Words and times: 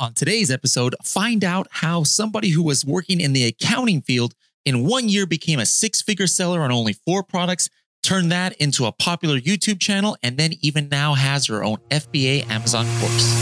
On 0.00 0.14
today's 0.14 0.48
episode, 0.48 0.94
find 1.02 1.42
out 1.42 1.66
how 1.72 2.04
somebody 2.04 2.50
who 2.50 2.62
was 2.62 2.84
working 2.84 3.20
in 3.20 3.32
the 3.32 3.44
accounting 3.44 4.00
field 4.00 4.32
in 4.64 4.86
one 4.86 5.08
year 5.08 5.26
became 5.26 5.58
a 5.58 5.66
six 5.66 6.00
figure 6.00 6.28
seller 6.28 6.60
on 6.60 6.70
only 6.70 6.92
four 6.92 7.24
products, 7.24 7.68
turned 8.00 8.30
that 8.30 8.52
into 8.58 8.86
a 8.86 8.92
popular 8.92 9.40
YouTube 9.40 9.80
channel, 9.80 10.16
and 10.22 10.36
then 10.36 10.52
even 10.62 10.88
now 10.88 11.14
has 11.14 11.46
her 11.46 11.64
own 11.64 11.78
FBA 11.90 12.48
Amazon 12.48 12.86
course. 13.00 13.34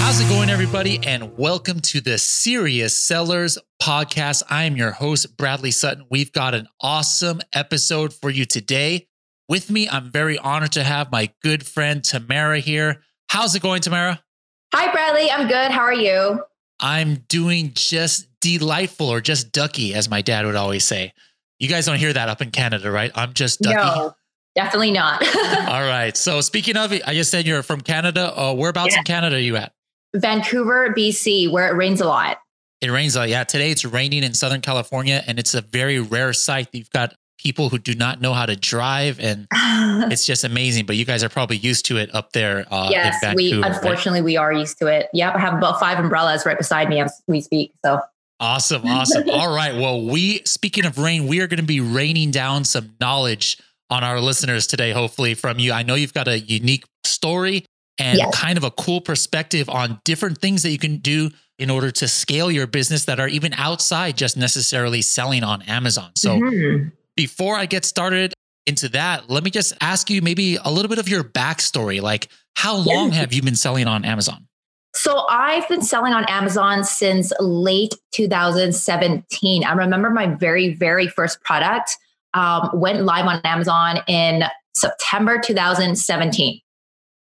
How's 0.00 0.20
it 0.20 0.28
going, 0.28 0.50
everybody? 0.50 0.98
And 1.06 1.38
welcome 1.38 1.78
to 1.82 2.00
the 2.00 2.18
Serious 2.18 2.96
Sellers 2.96 3.58
podcast. 3.80 4.42
I 4.48 4.64
am 4.64 4.76
your 4.76 4.92
host, 4.92 5.36
Bradley 5.36 5.70
Sutton. 5.70 6.04
We've 6.10 6.32
got 6.32 6.54
an 6.54 6.68
awesome 6.80 7.40
episode 7.52 8.12
for 8.12 8.30
you 8.30 8.44
today. 8.44 9.08
With 9.48 9.70
me, 9.70 9.88
I'm 9.88 10.12
very 10.12 10.38
honored 10.38 10.72
to 10.72 10.84
have 10.84 11.10
my 11.10 11.30
good 11.42 11.66
friend 11.66 12.04
Tamara 12.04 12.60
here. 12.60 13.02
How's 13.28 13.54
it 13.54 13.62
going, 13.62 13.80
Tamara? 13.80 14.22
Hi, 14.72 14.92
Bradley. 14.92 15.30
I'm 15.30 15.48
good. 15.48 15.72
How 15.72 15.80
are 15.80 15.92
you? 15.92 16.44
I'm 16.78 17.24
doing 17.28 17.72
just 17.74 18.28
delightful 18.40 19.08
or 19.08 19.20
just 19.20 19.52
ducky, 19.52 19.94
as 19.94 20.08
my 20.08 20.22
dad 20.22 20.46
would 20.46 20.54
always 20.54 20.84
say. 20.84 21.12
You 21.58 21.68
guys 21.68 21.86
don't 21.86 21.98
hear 21.98 22.12
that 22.12 22.28
up 22.28 22.40
in 22.40 22.50
Canada, 22.50 22.90
right? 22.90 23.10
I'm 23.14 23.34
just 23.34 23.60
ducky. 23.60 23.76
No, 23.76 24.14
definitely 24.54 24.92
not. 24.92 25.22
All 25.68 25.82
right. 25.82 26.16
So, 26.16 26.40
speaking 26.40 26.76
of, 26.76 26.92
I 26.92 27.14
just 27.14 27.30
said 27.30 27.46
you're 27.46 27.62
from 27.62 27.80
Canada. 27.80 28.32
Uh, 28.38 28.54
whereabouts 28.54 28.92
yeah. 28.92 28.98
in 28.98 29.04
Canada 29.04 29.36
are 29.36 29.40
you 29.40 29.56
at? 29.56 29.72
Vancouver, 30.14 30.94
BC, 30.96 31.50
where 31.50 31.68
it 31.68 31.76
rains 31.76 32.00
a 32.00 32.06
lot. 32.06 32.38
It 32.80 32.90
rains 32.90 33.14
a 33.14 33.20
lot. 33.20 33.28
Yeah. 33.28 33.44
Today 33.44 33.70
it's 33.70 33.84
raining 33.84 34.22
in 34.22 34.32
Southern 34.32 34.60
California, 34.60 35.22
and 35.26 35.38
it's 35.38 35.54
a 35.54 35.60
very 35.60 36.00
rare 36.00 36.32
sight. 36.32 36.68
You've 36.72 36.90
got 36.90 37.14
people 37.38 37.68
who 37.68 37.78
do 37.78 37.94
not 37.94 38.20
know 38.20 38.32
how 38.32 38.46
to 38.46 38.56
drive, 38.56 39.20
and 39.20 39.46
it's 40.12 40.24
just 40.24 40.44
amazing. 40.44 40.86
But 40.86 40.96
you 40.96 41.04
guys 41.04 41.22
are 41.22 41.28
probably 41.28 41.58
used 41.58 41.86
to 41.86 41.98
it 41.98 42.14
up 42.14 42.32
there. 42.32 42.66
Uh, 42.70 42.88
yes, 42.90 43.20
Vancouver, 43.20 43.36
we 43.36 43.62
unfortunately 43.62 44.20
right? 44.20 44.24
we 44.24 44.36
are 44.36 44.52
used 44.52 44.78
to 44.78 44.86
it. 44.86 45.08
Yep, 45.12 45.34
I 45.34 45.38
have 45.38 45.54
about 45.54 45.78
five 45.78 45.98
umbrellas 45.98 46.46
right 46.46 46.56
beside 46.56 46.88
me 46.88 47.00
as 47.00 47.20
we 47.26 47.42
speak. 47.42 47.72
So 47.84 48.00
awesome, 48.38 48.82
awesome. 48.86 49.28
All 49.28 49.54
right. 49.54 49.74
Well, 49.74 50.06
we 50.06 50.40
speaking 50.44 50.86
of 50.86 50.98
rain, 50.98 51.26
we 51.26 51.40
are 51.40 51.46
going 51.46 51.60
to 51.60 51.66
be 51.66 51.80
raining 51.80 52.30
down 52.30 52.64
some 52.64 52.94
knowledge 53.00 53.58
on 53.90 54.04
our 54.04 54.20
listeners 54.20 54.66
today. 54.66 54.92
Hopefully, 54.92 55.34
from 55.34 55.58
you. 55.58 55.72
I 55.72 55.82
know 55.82 55.96
you've 55.96 56.14
got 56.14 56.28
a 56.28 56.38
unique 56.38 56.84
story 57.04 57.66
and 57.98 58.18
yes. 58.18 58.34
kind 58.34 58.56
of 58.56 58.64
a 58.64 58.70
cool 58.70 59.02
perspective 59.02 59.68
on 59.68 60.00
different 60.04 60.38
things 60.38 60.62
that 60.62 60.70
you 60.70 60.78
can 60.78 60.96
do 60.96 61.30
in 61.60 61.68
order 61.68 61.90
to 61.90 62.08
scale 62.08 62.50
your 62.50 62.66
business 62.66 63.04
that 63.04 63.20
are 63.20 63.28
even 63.28 63.52
outside 63.52 64.16
just 64.16 64.34
necessarily 64.34 65.02
selling 65.02 65.44
on 65.44 65.60
Amazon. 65.62 66.10
So 66.16 66.38
mm-hmm. 66.38 66.88
before 67.16 67.54
I 67.54 67.66
get 67.66 67.84
started 67.84 68.32
into 68.66 68.88
that, 68.88 69.28
let 69.28 69.44
me 69.44 69.50
just 69.50 69.74
ask 69.82 70.08
you 70.08 70.22
maybe 70.22 70.56
a 70.56 70.70
little 70.70 70.88
bit 70.88 70.98
of 70.98 71.06
your 71.06 71.22
backstory. 71.22 72.00
Like, 72.00 72.28
how 72.56 72.76
long 72.76 73.10
have 73.10 73.34
you 73.34 73.42
been 73.42 73.56
selling 73.56 73.86
on 73.86 74.06
Amazon? 74.06 74.46
So 74.94 75.26
I've 75.28 75.68
been 75.68 75.82
selling 75.82 76.14
on 76.14 76.24
Amazon 76.24 76.82
since 76.82 77.30
late 77.40 77.94
2017. 78.12 79.62
I 79.62 79.72
remember 79.72 80.08
my 80.08 80.28
very, 80.28 80.74
very 80.74 81.08
first 81.08 81.42
product 81.42 81.96
um, 82.32 82.70
went 82.72 83.02
live 83.02 83.26
on 83.26 83.40
Amazon 83.44 83.98
in 84.08 84.44
September 84.74 85.38
2017. 85.38 86.60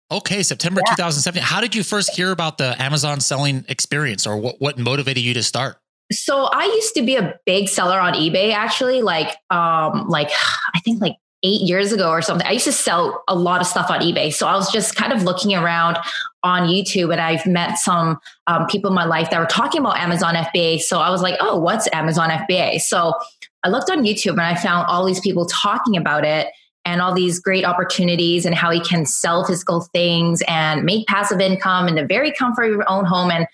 Okay, 0.09 0.41
September 0.41 0.81
yeah. 0.87 0.95
2017. 0.95 1.43
How 1.43 1.59
did 1.59 1.75
you 1.75 1.83
first 1.83 2.15
hear 2.15 2.31
about 2.31 2.57
the 2.57 2.81
Amazon 2.81 3.19
selling 3.19 3.65
experience 3.67 4.25
or 4.25 4.37
what, 4.37 4.61
what 4.61 4.77
motivated 4.77 5.23
you 5.23 5.33
to 5.33 5.43
start? 5.43 5.77
So 6.11 6.45
I 6.45 6.63
used 6.63 6.93
to 6.95 7.01
be 7.01 7.17
a 7.17 7.37
big 7.45 7.67
seller 7.67 7.99
on 7.99 8.13
eBay 8.13 8.53
actually 8.53 9.01
like 9.01 9.35
um 9.49 10.07
like 10.07 10.29
I 10.75 10.79
think 10.79 11.01
like 11.01 11.17
8 11.43 11.61
years 11.61 11.91
ago 11.91 12.09
or 12.09 12.21
something. 12.21 12.47
I 12.47 12.51
used 12.51 12.65
to 12.65 12.71
sell 12.71 13.23
a 13.27 13.35
lot 13.35 13.61
of 13.61 13.67
stuff 13.67 13.91
on 13.91 13.99
eBay. 13.99 14.33
So 14.33 14.47
I 14.47 14.55
was 14.55 14.71
just 14.71 14.95
kind 14.95 15.13
of 15.13 15.23
looking 15.23 15.53
around 15.53 15.97
on 16.41 16.67
YouTube 16.67 17.11
and 17.11 17.21
I've 17.21 17.45
met 17.45 17.77
some 17.77 18.17
um, 18.47 18.65
people 18.67 18.89
in 18.89 18.95
my 18.95 19.05
life 19.05 19.29
that 19.29 19.39
were 19.39 19.45
talking 19.45 19.81
about 19.81 19.99
Amazon 19.99 20.33
FBA. 20.33 20.79
So 20.79 20.99
I 20.99 21.09
was 21.09 21.21
like, 21.21 21.35
"Oh, 21.39 21.59
what's 21.59 21.87
Amazon 21.93 22.29
FBA?" 22.29 22.79
So 22.79 23.13
I 23.63 23.69
looked 23.69 23.89
on 23.91 24.03
YouTube 24.03 24.31
and 24.31 24.41
I 24.41 24.55
found 24.55 24.87
all 24.87 25.05
these 25.05 25.19
people 25.19 25.45
talking 25.45 25.97
about 25.97 26.25
it 26.25 26.47
and 26.87 27.01
all 27.01 27.13
these 27.13 27.37
great 27.37 27.65
opportunities 27.65 28.45
and 28.45 28.55
how 28.55 28.71
he 28.71 28.79
can 28.79 29.05
sell 29.05 29.43
physical 29.43 29.81
things 29.91 30.41
and 30.47 30.85
make 30.85 31.05
passive 31.05 31.41
income 31.41 31.89
in 31.89 31.97
a 31.97 32.05
very 32.05 32.31
comfortable 32.31 32.81
own 32.87 33.03
home. 33.03 33.29
And 33.29 33.45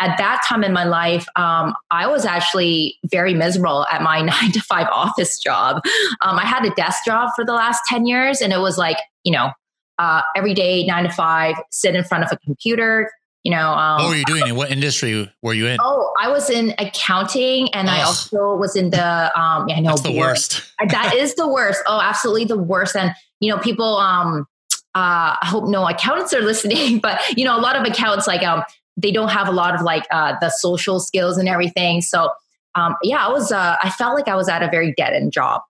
at 0.00 0.18
that 0.18 0.44
time 0.48 0.64
in 0.64 0.72
my 0.72 0.82
life, 0.82 1.24
um, 1.36 1.74
I 1.92 2.08
was 2.08 2.24
actually 2.24 2.98
very 3.04 3.34
miserable 3.34 3.86
at 3.86 4.02
my 4.02 4.20
nine 4.22 4.50
to 4.50 4.60
five 4.60 4.88
office 4.88 5.38
job. 5.38 5.76
Um, 6.22 6.40
I 6.40 6.44
had 6.44 6.64
a 6.64 6.70
desk 6.70 7.04
job 7.04 7.30
for 7.36 7.44
the 7.44 7.52
last 7.52 7.82
10 7.86 8.04
years, 8.04 8.40
and 8.40 8.52
it 8.52 8.58
was 8.58 8.78
like, 8.78 8.96
you 9.22 9.32
know, 9.32 9.52
uh, 10.00 10.22
every 10.34 10.52
day, 10.52 10.84
nine 10.84 11.04
to 11.04 11.10
five, 11.10 11.54
sit 11.70 11.94
in 11.94 12.02
front 12.02 12.24
of 12.24 12.32
a 12.32 12.36
computer, 12.38 13.12
you 13.44 13.50
know 13.50 13.72
um, 13.72 14.02
what 14.02 14.10
were 14.10 14.16
you 14.16 14.24
doing 14.24 14.46
in 14.46 14.54
what 14.54 14.70
industry 14.70 15.30
were 15.42 15.54
you 15.54 15.66
in 15.66 15.78
oh 15.80 16.12
i 16.20 16.28
was 16.28 16.48
in 16.48 16.74
accounting 16.78 17.72
and 17.74 17.88
Ugh. 17.88 17.94
i 17.94 18.02
also 18.02 18.56
was 18.56 18.76
in 18.76 18.90
the 18.90 19.38
um 19.38 19.68
yeah, 19.68 19.76
i 19.76 19.80
know 19.80 19.90
That's 19.90 20.02
the 20.02 20.16
worst 20.16 20.62
that 20.88 21.14
is 21.16 21.34
the 21.34 21.48
worst 21.48 21.82
oh 21.86 22.00
absolutely 22.00 22.44
the 22.44 22.58
worst 22.58 22.96
and 22.96 23.12
you 23.40 23.50
know 23.50 23.58
people 23.58 23.96
um 23.96 24.46
uh 24.94 25.36
i 25.40 25.46
hope 25.46 25.68
no 25.68 25.86
accountants 25.86 26.32
are 26.32 26.40
listening 26.42 26.98
but 26.98 27.20
you 27.36 27.44
know 27.44 27.56
a 27.56 27.60
lot 27.60 27.76
of 27.76 27.84
accounts 27.84 28.26
like 28.26 28.42
um 28.42 28.62
they 28.96 29.10
don't 29.10 29.30
have 29.30 29.48
a 29.48 29.52
lot 29.52 29.74
of 29.74 29.82
like 29.82 30.06
uh 30.10 30.34
the 30.40 30.50
social 30.50 31.00
skills 31.00 31.38
and 31.38 31.48
everything 31.48 32.00
so 32.00 32.30
um 32.74 32.94
yeah 33.02 33.26
i 33.26 33.30
was 33.30 33.50
uh 33.50 33.76
i 33.82 33.90
felt 33.90 34.14
like 34.14 34.28
i 34.28 34.36
was 34.36 34.48
at 34.48 34.62
a 34.62 34.68
very 34.68 34.92
dead 34.96 35.12
end 35.12 35.32
job 35.32 35.62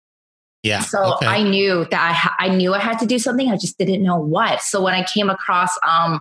yeah. 0.63 0.81
So 0.81 1.15
okay. 1.15 1.27
I 1.27 1.43
knew 1.43 1.87
that 1.91 2.01
I, 2.01 2.13
ha- 2.13 2.37
I 2.39 2.49
knew 2.49 2.73
I 2.73 2.79
had 2.79 2.99
to 3.01 3.07
do 3.07 3.19
something. 3.19 3.51
I 3.51 3.57
just 3.57 3.79
didn't 3.79 4.03
know 4.03 4.17
what. 4.17 4.63
So 4.63 4.81
when 4.81 4.95
I 4.95 5.03
came 5.03 5.29
across 5.29 5.77
um, 5.83 6.21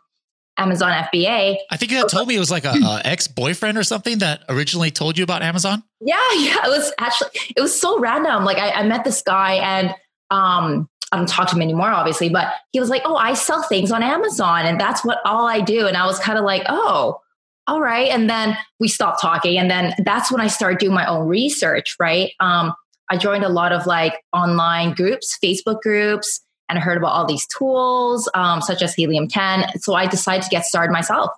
Amazon 0.58 0.92
FBA. 0.92 1.58
I 1.70 1.78
think 1.78 1.92
you 1.92 1.98
had 1.98 2.10
told 2.10 2.28
me 2.28 2.36
it 2.36 2.40
was 2.40 2.52
like 2.52 2.66
a, 2.66 2.74
a 2.74 3.02
ex 3.06 3.28
boyfriend 3.28 3.78
or 3.78 3.84
something 3.84 4.20
that 4.20 4.44
originally 4.50 4.92
told 4.92 5.18
you 5.18 5.24
about 5.24 5.42
Amazon. 5.42 5.84
Yeah, 6.00 6.18
yeah. 6.36 6.66
It 6.66 6.70
was 6.70 6.92
actually 7.00 7.30
it 7.56 7.62
was 7.62 7.80
so 7.80 8.00
random. 8.00 8.46
Like 8.46 8.58
I, 8.58 8.72
I 8.72 8.84
met 8.84 9.04
this 9.04 9.22
guy 9.22 9.54
and 9.54 9.96
um 10.30 10.88
I 11.12 11.18
don't 11.18 11.28
talk 11.28 11.50
to 11.50 11.56
him 11.56 11.62
anymore, 11.62 11.90
obviously, 11.90 12.30
but 12.30 12.54
he 12.72 12.80
was 12.80 12.90
like, 12.90 13.02
"Oh, 13.04 13.18
I 13.18 13.34
sell 13.34 13.64
things 13.64 13.92
on 13.92 14.02
Amazon, 14.02 14.66
and 14.66 14.80
that's 14.80 15.04
what 15.04 15.20
all 15.26 15.46
I 15.46 15.60
do." 15.60 15.86
And 15.86 15.98
I 15.98 16.06
was 16.06 16.18
kind 16.20 16.40
of 16.40 16.46
like, 16.46 16.64
"Oh, 16.70 17.20
all 17.68 17.82
right." 17.82 18.10
And 18.10 18.30
then 18.30 18.58
we 18.80 18.88
stopped 18.88 19.22
talking, 19.22 19.58
and 19.58 19.70
then 19.70 19.94
that's 20.06 20.32
when 20.32 20.40
I 20.40 20.48
started 20.48 20.80
doing 20.80 20.94
my 20.94 21.06
own 21.06 21.28
research. 21.28 21.98
Right? 22.00 22.32
Um, 22.40 22.74
I 23.10 23.18
joined 23.18 23.44
a 23.44 23.50
lot 23.50 23.74
of 23.74 23.86
like 23.86 24.22
online 24.32 24.94
groups, 24.94 25.38
Facebook 25.44 25.82
groups, 25.82 26.40
and 26.72 26.80
I 26.80 26.82
heard 26.82 26.98
about 26.98 27.12
all 27.12 27.26
these 27.26 27.46
tools, 27.48 28.30
um, 28.34 28.62
such 28.62 28.82
as 28.82 28.96
Helium 28.96 29.28
10. 29.28 29.80
So 29.80 29.94
I 29.94 30.08
decided 30.08 30.44
to 30.44 30.50
get 30.50 30.66
started 30.66 30.92
myself. 30.92 31.30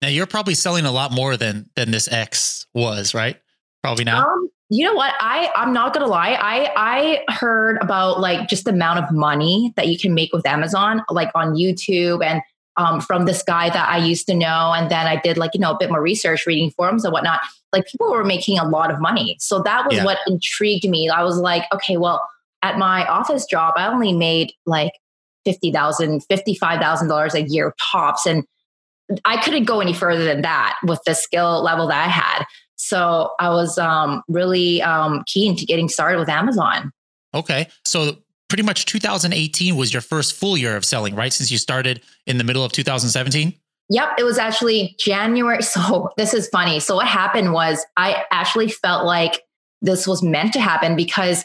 Now 0.00 0.08
you're 0.08 0.26
probably 0.26 0.54
selling 0.54 0.84
a 0.84 0.92
lot 0.92 1.10
more 1.10 1.36
than 1.36 1.68
than 1.74 1.90
this 1.90 2.10
X 2.10 2.66
was, 2.72 3.14
right? 3.14 3.36
Probably 3.82 4.04
now. 4.04 4.26
Um, 4.26 4.48
you 4.68 4.84
know 4.84 4.94
what? 4.94 5.12
I 5.18 5.50
I'm 5.56 5.72
not 5.72 5.92
gonna 5.92 6.06
lie. 6.06 6.38
I 6.38 6.70
I 6.76 7.32
heard 7.32 7.78
about 7.82 8.20
like 8.20 8.48
just 8.48 8.64
the 8.64 8.70
amount 8.70 9.04
of 9.04 9.10
money 9.10 9.72
that 9.76 9.88
you 9.88 9.98
can 9.98 10.14
make 10.14 10.32
with 10.32 10.46
Amazon, 10.46 11.02
like 11.10 11.30
on 11.34 11.54
YouTube 11.54 12.24
and 12.24 12.42
um, 12.76 13.00
from 13.00 13.24
this 13.24 13.42
guy 13.42 13.70
that 13.70 13.88
I 13.88 13.96
used 13.96 14.26
to 14.26 14.34
know. 14.34 14.72
And 14.76 14.90
then 14.90 15.06
I 15.06 15.16
did 15.16 15.38
like, 15.38 15.52
you 15.54 15.60
know, 15.60 15.72
a 15.72 15.78
bit 15.78 15.90
more 15.90 16.02
research, 16.02 16.46
reading 16.46 16.70
forums 16.70 17.04
and 17.04 17.12
whatnot. 17.12 17.40
Like 17.72 17.86
people 17.86 18.10
were 18.10 18.24
making 18.24 18.58
a 18.58 18.68
lot 18.68 18.90
of 18.90 19.00
money. 19.00 19.36
So 19.40 19.62
that 19.62 19.86
was 19.86 19.96
yeah. 19.96 20.04
what 20.04 20.18
intrigued 20.26 20.88
me. 20.88 21.08
I 21.08 21.22
was 21.24 21.38
like, 21.38 21.64
okay, 21.72 21.96
well, 21.96 22.26
at 22.62 22.78
my 22.78 23.06
office 23.06 23.46
job, 23.46 23.74
I 23.76 23.86
only 23.86 24.12
made 24.12 24.52
like 24.64 24.92
$50,000, 25.46 26.22
$55,000 26.30 27.34
a 27.34 27.42
year 27.42 27.74
tops. 27.92 28.26
And 28.26 28.44
I 29.24 29.36
couldn't 29.42 29.64
go 29.64 29.80
any 29.80 29.92
further 29.92 30.24
than 30.24 30.42
that 30.42 30.76
with 30.84 31.00
the 31.06 31.14
skill 31.14 31.62
level 31.62 31.86
that 31.88 32.04
I 32.06 32.08
had. 32.08 32.44
So 32.76 33.32
I 33.38 33.50
was 33.50 33.78
um, 33.78 34.22
really 34.28 34.82
um, 34.82 35.22
keen 35.26 35.56
to 35.56 35.64
getting 35.64 35.88
started 35.88 36.18
with 36.18 36.28
Amazon. 36.28 36.92
Okay. 37.34 37.68
So 37.84 38.18
pretty 38.48 38.62
much 38.62 38.86
2018 38.86 39.76
was 39.76 39.92
your 39.92 40.02
first 40.02 40.34
full 40.34 40.56
year 40.56 40.76
of 40.76 40.84
selling, 40.84 41.14
right? 41.14 41.32
Since 41.32 41.50
you 41.50 41.58
started 41.58 42.02
in 42.26 42.38
the 42.38 42.44
middle 42.44 42.64
of 42.64 42.72
2017? 42.72 43.54
Yep, 43.88 44.08
it 44.18 44.24
was 44.24 44.38
actually 44.38 44.96
January. 44.98 45.62
So 45.62 46.10
this 46.16 46.34
is 46.34 46.48
funny. 46.48 46.80
So 46.80 46.96
what 46.96 47.06
happened 47.06 47.52
was 47.52 47.84
I 47.96 48.24
actually 48.30 48.68
felt 48.68 49.04
like 49.04 49.42
this 49.82 50.06
was 50.06 50.22
meant 50.22 50.52
to 50.54 50.60
happen 50.60 50.96
because 50.96 51.44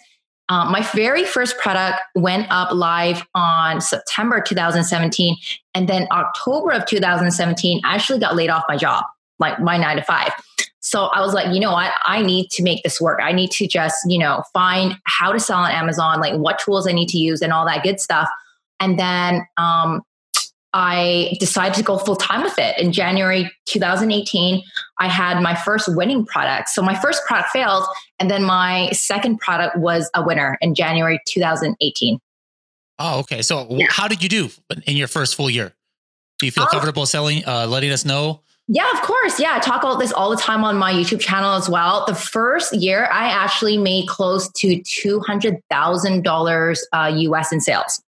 um, 0.51 0.69
my 0.69 0.81
very 0.93 1.23
first 1.23 1.57
product 1.59 2.01
went 2.13 2.45
up 2.51 2.73
live 2.73 3.25
on 3.33 3.79
September 3.79 4.41
2017. 4.41 5.37
And 5.73 5.87
then 5.87 6.09
October 6.11 6.71
of 6.71 6.85
2017, 6.85 7.79
I 7.85 7.95
actually 7.95 8.19
got 8.19 8.35
laid 8.35 8.49
off 8.49 8.65
my 8.67 8.75
job, 8.75 9.05
like 9.39 9.61
my 9.61 9.77
nine 9.77 9.95
to 9.95 10.03
five. 10.03 10.33
So 10.81 11.05
I 11.05 11.21
was 11.21 11.33
like, 11.33 11.53
you 11.53 11.61
know 11.61 11.71
what? 11.71 11.93
I 12.03 12.21
need 12.21 12.49
to 12.49 12.63
make 12.63 12.83
this 12.83 12.99
work. 12.99 13.21
I 13.23 13.31
need 13.31 13.49
to 13.51 13.65
just, 13.65 13.95
you 14.05 14.19
know, 14.19 14.43
find 14.51 14.97
how 15.05 15.31
to 15.31 15.39
sell 15.39 15.59
on 15.59 15.71
Amazon, 15.71 16.19
like 16.19 16.33
what 16.33 16.59
tools 16.59 16.85
I 16.85 16.91
need 16.91 17.07
to 17.09 17.17
use 17.17 17.41
and 17.41 17.53
all 17.53 17.65
that 17.65 17.81
good 17.81 18.01
stuff. 18.01 18.27
And 18.81 18.99
then 18.99 19.47
um, 19.55 20.01
I 20.73 21.35
decided 21.39 21.73
to 21.75 21.83
go 21.83 21.97
full 21.97 22.15
time 22.15 22.43
with 22.43 22.57
it. 22.57 22.77
In 22.77 22.91
January 22.93 23.51
2018, 23.65 24.63
I 24.99 25.07
had 25.07 25.41
my 25.41 25.53
first 25.53 25.93
winning 25.95 26.25
product. 26.25 26.69
So 26.69 26.81
my 26.81 26.97
first 26.99 27.25
product 27.25 27.49
failed, 27.49 27.83
and 28.19 28.29
then 28.29 28.43
my 28.43 28.89
second 28.91 29.39
product 29.39 29.77
was 29.77 30.09
a 30.13 30.23
winner 30.23 30.57
in 30.61 30.73
January 30.75 31.19
2018. 31.27 32.19
Oh, 32.99 33.19
okay. 33.19 33.41
So 33.41 33.67
yeah. 33.69 33.87
how 33.89 34.07
did 34.07 34.23
you 34.23 34.29
do 34.29 34.49
in 34.85 34.95
your 34.95 35.07
first 35.07 35.35
full 35.35 35.49
year? 35.49 35.73
Do 36.39 36.45
you 36.45 36.51
feel 36.51 36.63
um, 36.63 36.69
comfortable 36.69 37.05
selling, 37.05 37.43
uh, 37.45 37.67
letting 37.67 37.91
us 37.91 38.05
know? 38.05 38.41
Yeah, 38.67 38.89
of 38.91 39.01
course. 39.01 39.39
Yeah, 39.39 39.53
I 39.55 39.59
talk 39.59 39.83
about 39.83 39.99
this 39.99 40.13
all 40.13 40.29
the 40.29 40.37
time 40.37 40.63
on 40.63 40.77
my 40.77 40.93
YouTube 40.93 41.19
channel 41.19 41.55
as 41.55 41.67
well. 41.67 42.05
The 42.05 42.15
first 42.15 42.73
year, 42.73 43.09
I 43.11 43.27
actually 43.27 43.77
made 43.77 44.07
close 44.07 44.49
to 44.53 44.81
two 44.83 45.19
hundred 45.19 45.57
thousand 45.69 46.19
uh, 46.19 46.21
dollars 46.21 46.87
US 46.93 47.51
in 47.51 47.59
sales. 47.59 48.01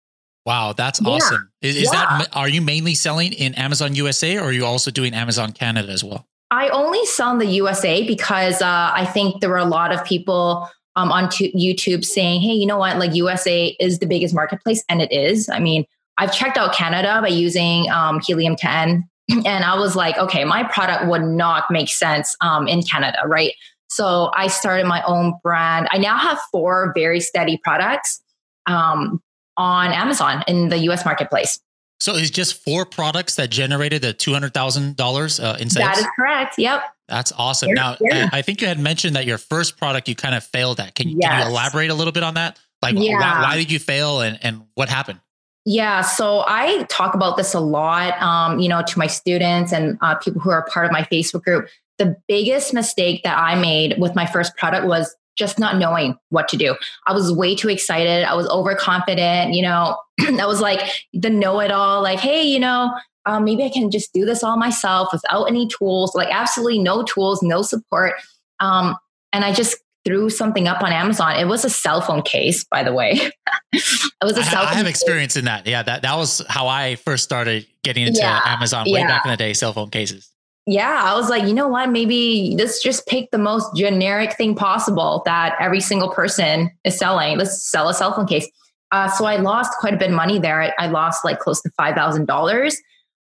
Wow, 0.47 0.73
that's 0.73 1.01
yeah. 1.01 1.09
awesome. 1.09 1.51
Is, 1.61 1.77
is 1.77 1.91
yeah. 1.93 2.19
that 2.19 2.29
are 2.33 2.49
you 2.49 2.63
mainly 2.63 2.95
selling 2.95 3.33
in 3.33 3.55
Amazon 3.55 3.95
USA 3.95 4.39
or 4.39 4.45
are 4.45 4.53
you 4.53 4.65
also 4.65 4.91
doing 4.91 5.15
Amazon 5.15 5.53
Canada 5.53 5.93
as 5.93 6.03
well? 6.03 6.27
I 6.51 6.69
only 6.71 7.05
sell 7.07 7.33
in 7.33 7.39
the 7.39 7.47
USA 7.47 8.07
because 8.07 8.61
uh, 8.61 8.91
I 8.93 9.07
think 9.07 9.41
there 9.41 9.51
were 9.51 9.59
a 9.59 9.65
lot 9.65 9.93
of 9.93 10.05
people 10.05 10.69
um, 10.97 11.13
on 11.13 11.27
YouTube 11.27 12.05
saying, 12.05 12.41
"Hey, 12.41 12.53
you 12.53 12.67
know 12.67 12.79
what? 12.79 12.99
Like 12.99 13.15
USA 13.15 13.67
is 13.79 14.01
the 14.01 14.07
biggest 14.07 14.35
marketplace, 14.35 14.83
and 14.89 15.01
it 15.01 15.13
is. 15.13 15.49
I 15.49 15.61
mean, 15.61 15.85
I've 16.19 16.33
checked 16.33 16.59
out 16.59 16.75
Canada 16.75 17.21
by 17.23 17.29
using 17.29 17.89
um, 17.91 18.21
Helium 18.21 18.57
10, 18.57 19.09
and 19.31 19.65
I 19.65 19.79
was 19.79 19.95
like, 19.95 20.19
okay, 20.19 20.45
my 20.45 20.65
product 20.65 21.07
would 21.07 21.23
not 21.23 21.71
make 21.71 21.89
sense 21.89 22.35
um, 22.41 22.67
in 22.67 22.83
Canada, 22.83 23.19
right? 23.27 23.53
So 23.89 24.31
I 24.35 24.49
started 24.49 24.87
my 24.87 25.03
own 25.03 25.35
brand. 25.43 25.89
I 25.91 25.99
now 25.99 26.17
have 26.17 26.39
four 26.53 26.93
very 26.95 27.21
steady 27.21 27.59
products. 27.63 28.21
Um, 28.67 29.21
on 29.61 29.93
Amazon 29.93 30.43
in 30.49 30.71
the 30.71 30.79
US 30.89 31.05
marketplace. 31.05 31.61
So 32.01 32.17
it's 32.17 32.31
just 32.31 32.65
four 32.65 32.87
products 32.87 33.35
that 33.35 33.51
generated 33.51 34.01
the 34.01 34.15
two 34.15 34.33
hundred 34.33 34.55
thousand 34.55 34.91
uh, 34.91 34.95
dollars 34.95 35.39
in 35.39 35.69
sales. 35.69 35.87
That 35.87 35.99
is 35.99 36.07
correct. 36.17 36.55
Yep. 36.57 36.83
That's 37.09 37.33
awesome. 37.33 37.75
now, 37.75 37.97
I 38.01 38.41
think 38.41 38.63
you 38.63 38.69
had 38.69 38.79
mentioned 38.79 39.17
that 39.17 39.27
your 39.27 39.37
first 39.37 39.77
product 39.77 40.09
you 40.09 40.15
kind 40.15 40.35
of 40.35 40.45
failed 40.45 40.79
at. 40.79 40.95
Can, 40.95 41.09
yes. 41.09 41.29
can 41.29 41.43
you 41.43 41.51
elaborate 41.51 41.91
a 41.91 41.95
little 41.95 42.13
bit 42.13 42.23
on 42.23 42.35
that? 42.35 42.59
Like, 42.83 42.95
yeah. 42.97 43.19
why, 43.19 43.43
why, 43.43 43.57
did 43.57 43.71
you 43.71 43.79
fail, 43.79 44.21
and 44.21 44.39
and 44.43 44.63
what 44.75 44.89
happened? 44.89 45.21
Yeah, 45.67 46.01
so 46.01 46.45
I 46.47 46.85
talk 46.85 47.15
about 47.15 47.37
this 47.37 47.53
a 47.53 47.61
lot, 47.61 48.21
um, 48.23 48.61
you 48.61 48.69
know, 48.69 48.83
to 48.83 48.99
my 48.99 49.09
students 49.09 49.73
and 49.73 49.99
uh, 50.01 50.15
people 50.15 50.41
who 50.41 50.51
are 50.51 50.65
part 50.67 50.87
of 50.87 50.93
my 50.93 51.03
Facebook 51.03 51.43
group. 51.43 51.69
The 51.99 52.17
biggest 52.29 52.73
mistake 52.73 53.23
that 53.25 53.37
I 53.37 53.61
made 53.61 53.99
with 53.99 54.15
my 54.15 54.25
first 54.25 54.57
product 54.57 54.87
was 54.87 55.15
just 55.41 55.59
not 55.59 55.79
knowing 55.79 56.17
what 56.29 56.47
to 56.49 56.57
do. 56.57 56.77
I 57.07 57.13
was 57.13 57.33
way 57.33 57.57
too 57.57 57.71
excited. 57.71 58.25
I 58.25 58.35
was 58.35 58.49
overconfident. 58.49 59.55
You 59.55 59.63
know, 59.63 59.97
I 60.21 60.47
was 60.47 60.61
like 60.61 60.81
the 61.13 61.31
know 61.31 61.61
it 61.61 61.73
all, 61.73 62.03
like, 62.03 62.21
hey, 62.21 62.45
you 62.45 62.61
know, 62.61 62.93
um, 63.27 63.45
maybe 63.45 63.65
I 63.65 63.71
can 63.71 63.91
just 63.91 64.13
do 64.13 64.25
this 64.25 64.45
all 64.45 64.57
myself 64.57 65.09
without 65.13 65.45
any 65.45 65.67
tools, 65.67 66.15
like 66.15 66.29
absolutely 66.31 66.79
no 66.79 67.03
tools, 67.03 67.43
no 67.43 67.63
support. 67.63 68.15
Um, 68.61 68.97
and 69.33 69.45
I 69.45 69.53
just 69.53 69.77
threw 70.05 70.31
something 70.31 70.69
up 70.69 70.83
on 70.83 70.93
Amazon. 70.93 71.37
It 71.37 71.47
was 71.47 71.65
a 71.65 71.71
cell 71.71 72.01
phone 72.01 72.23
case, 72.23 72.65
by 72.65 72.83
the 72.83 72.93
way. 72.93 73.13
it 73.73 74.13
was 74.23 74.37
a 74.37 74.45
cell 74.45 74.65
I, 74.65 74.71
I 74.71 74.75
have 74.75 74.87
experience 74.87 75.37
in 75.37 75.47
that. 75.47 75.67
Yeah, 75.67 75.83
that 75.83 76.03
that 76.03 76.17
was 76.17 76.43
how 76.49 76.69
I 76.69 76.97
first 76.97 77.25
started 77.25 77.67
getting 77.83 78.07
into 78.07 78.21
yeah, 78.21 78.41
Amazon 78.45 78.85
way 78.87 79.01
yeah. 79.01 79.07
back 79.07 79.25
in 79.25 79.31
the 79.31 79.37
day, 79.37 79.53
cell 79.55 79.73
phone 79.73 79.91
cases 79.91 80.30
yeah, 80.71 81.03
I 81.05 81.17
was 81.17 81.29
like, 81.29 81.49
you 81.49 81.53
know 81.53 81.67
what? 81.67 81.91
Maybe 81.91 82.55
let's 82.57 82.81
just 82.81 83.09
pick 83.09 83.33
the 83.33 83.39
most 83.39 83.75
generic 83.75 84.37
thing 84.37 84.55
possible 84.55 85.21
that 85.25 85.57
every 85.59 85.81
single 85.81 86.11
person 86.13 86.71
is 86.85 86.97
selling. 86.97 87.37
Let's 87.37 87.69
sell 87.69 87.89
a 87.89 87.95
cell 87.95 88.15
phone 88.15 88.29
case. 88.29 88.49
Uh, 88.93 89.09
so 89.11 89.25
I 89.25 89.35
lost 89.35 89.77
quite 89.81 89.95
a 89.95 89.97
bit 89.97 90.11
of 90.11 90.15
money 90.15 90.39
there. 90.39 90.63
I, 90.63 90.73
I 90.79 90.87
lost 90.87 91.25
like 91.25 91.41
close 91.41 91.61
to 91.63 91.71
five 91.77 91.97
thousand 91.97 92.27
dollars, 92.27 92.81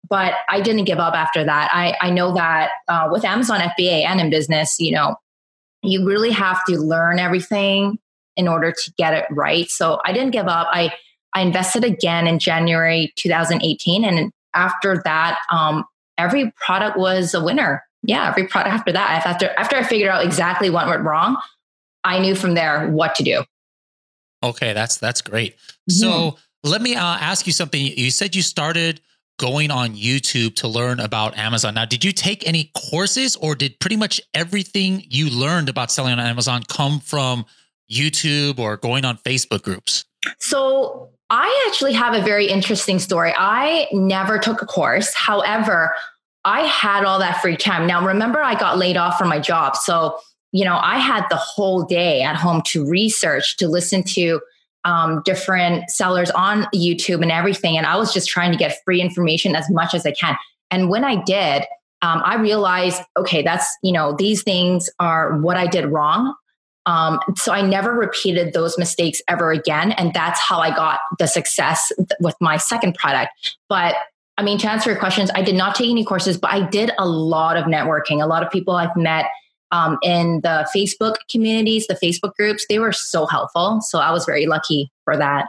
but 0.08 0.36
I 0.50 0.62
didn't 0.62 0.84
give 0.84 1.00
up 1.00 1.16
after 1.16 1.44
that. 1.44 1.72
I 1.74 1.98
I 2.00 2.12
know 2.12 2.32
that 2.36 2.70
uh, 2.88 3.10
with 3.12 3.26
Amazon 3.26 3.60
FBA 3.60 4.06
and 4.06 4.22
in 4.22 4.30
business, 4.30 4.80
you 4.80 4.92
know, 4.92 5.16
you 5.82 6.06
really 6.06 6.30
have 6.30 6.64
to 6.66 6.78
learn 6.78 7.18
everything 7.18 7.98
in 8.38 8.48
order 8.48 8.72
to 8.72 8.94
get 9.00 9.16
it 9.16 9.26
right. 9.32 9.68
So 9.68 10.00
I 10.06 10.14
didn't 10.14 10.32
give 10.32 10.48
up. 10.48 10.68
I 10.70 10.94
I 11.34 11.42
invested 11.42 11.84
again 11.84 12.28
in 12.28 12.38
January 12.38 13.12
2018, 13.16 14.06
and 14.06 14.32
after 14.54 15.02
that, 15.06 15.40
um, 15.52 15.86
every 16.22 16.52
product 16.52 16.98
was 16.98 17.34
a 17.34 17.44
winner. 17.44 17.84
Yeah, 18.04 18.28
every 18.28 18.48
product 18.48 18.74
after 18.74 18.92
that, 18.92 19.26
after 19.26 19.50
after 19.58 19.76
I 19.76 19.84
figured 19.84 20.10
out 20.10 20.24
exactly 20.24 20.70
what 20.70 20.88
went 20.88 21.04
wrong, 21.04 21.38
I 22.04 22.20
knew 22.20 22.36
from 22.36 22.56
there 22.56 22.90
what 22.90 23.16
to 23.16 23.24
do. 23.24 23.44
Okay, 24.44 24.74
that's 24.74 24.98
that's 24.98 25.22
great. 25.22 25.56
Mm-hmm. 25.56 25.92
So 25.92 26.38
let 26.64 26.82
me 26.82 26.96
uh, 26.96 27.04
ask 27.04 27.46
you 27.46 27.54
something. 27.54 27.82
You 27.82 28.10
said 28.10 28.36
you 28.36 28.42
started 28.42 29.02
going 29.40 29.72
on 29.72 29.96
YouTube 29.96 30.56
to 30.56 30.68
learn 30.68 31.00
about 31.00 31.38
Amazon. 31.38 31.74
Now, 31.74 31.86
did 31.86 32.04
you 32.04 32.12
take 32.12 32.48
any 32.48 32.72
courses, 32.90 33.36
or 33.36 33.56
did 33.56 33.80
pretty 33.80 33.98
much 33.98 34.22
everything 34.34 35.04
you 35.08 35.30
learned 35.30 35.70
about 35.70 35.92
selling 35.92 36.14
on 36.14 36.20
Amazon 36.20 36.64
come 36.68 37.00
from 37.00 37.46
YouTube 37.92 38.60
or 38.60 38.78
going 38.78 39.06
on 39.06 39.18
Facebook 39.18 39.64
groups? 39.64 40.06
So 40.40 41.10
I 41.30 41.66
actually 41.68 41.94
have 41.94 42.14
a 42.14 42.22
very 42.22 42.48
interesting 42.48 43.00
story. 43.00 43.34
I 43.36 43.88
never 43.92 44.38
took 44.38 44.62
a 44.62 44.66
course. 44.66 45.14
However, 45.16 45.96
I 46.44 46.62
had 46.62 47.04
all 47.04 47.20
that 47.20 47.42
free 47.42 47.58
time. 47.58 47.86
Now, 47.86 48.06
remember, 48.06 48.42
I 48.42 48.56
got 48.56 48.78
laid 48.78 48.98
off 48.98 49.18
from 49.18 49.30
my 49.30 49.40
job. 49.40 49.76
So, 49.76 50.18
you 50.52 50.66
know, 50.66 50.78
I 50.82 50.98
had 50.98 51.26
the 51.30 51.36
whole 51.36 51.84
day 51.84 52.24
at 52.24 52.36
home 52.36 52.62
to 52.68 52.88
research, 52.88 53.58
to 53.58 53.68
listen 53.68 54.04
to 54.04 54.42
um, 54.84 55.22
different 55.24 55.90
sellers 55.90 56.32
on 56.32 56.64
YouTube 56.74 57.22
and 57.22 57.32
everything. 57.32 57.78
And 57.78 57.86
I 57.86 57.96
was 57.98 58.14
just 58.14 58.28
trying 58.28 58.52
to 58.52 58.58
get 58.58 58.84
free 58.84 59.02
information 59.02 59.56
as 59.56 59.70
much 59.70 59.94
as 59.94 60.06
I 60.06 60.12
can. 60.12 60.36
And 60.72 60.90
when 60.90 61.04
I 61.04 61.22
did, 61.24 61.64
um, 62.02 62.22
I 62.26 62.36
realized, 62.38 63.02
okay, 63.18 63.44
that's, 63.44 63.70
you 63.84 63.92
know, 63.92 64.16
these 64.18 64.42
things 64.42 64.90
are 65.00 65.38
what 65.38 65.58
I 65.58 65.68
did 65.68 65.86
wrong. 65.86 66.34
Um, 66.88 67.20
so 67.36 67.52
I 67.52 67.62
never 67.62 67.94
repeated 67.94 68.54
those 68.54 68.76
mistakes 68.80 69.22
ever 69.28 69.52
again. 69.52 69.92
And 69.92 70.14
that's 70.16 70.40
how 70.40 70.60
I 70.60 70.76
got 70.76 71.00
the 71.20 71.28
success 71.28 71.92
with 72.20 72.36
my 72.42 72.58
second 72.58 72.96
product. 72.96 73.56
But 73.70 73.96
I 74.38 74.44
mean, 74.44 74.58
to 74.60 74.72
answer 74.72 74.90
your 74.90 75.00
questions, 75.00 75.30
I 75.36 75.42
did 75.42 75.56
not 75.56 75.76
take 75.76 75.90
any 75.90 76.04
courses, 76.04 76.38
but 76.38 76.52
I 76.52 76.68
did 76.68 76.92
a 76.98 77.08
lot 77.08 77.58
of 77.58 77.66
networking. 77.66 78.24
A 78.24 78.28
lot 78.28 78.44
of 78.44 78.52
people 78.52 78.76
I've 78.76 78.96
met 78.96 79.26
um, 79.72 79.98
in 80.04 80.42
the 80.42 80.68
Facebook 80.76 81.16
communities, 81.30 81.88
the 81.88 81.96
Facebook 81.96 82.34
groups, 82.36 82.66
they 82.68 82.80
were 82.80 82.92
so 82.92 83.26
helpful. 83.26 83.82
So 83.82 84.00
I 84.00 84.12
was 84.12 84.26
very 84.26 84.46
lucky 84.46 84.92
for 85.04 85.16
that. 85.18 85.48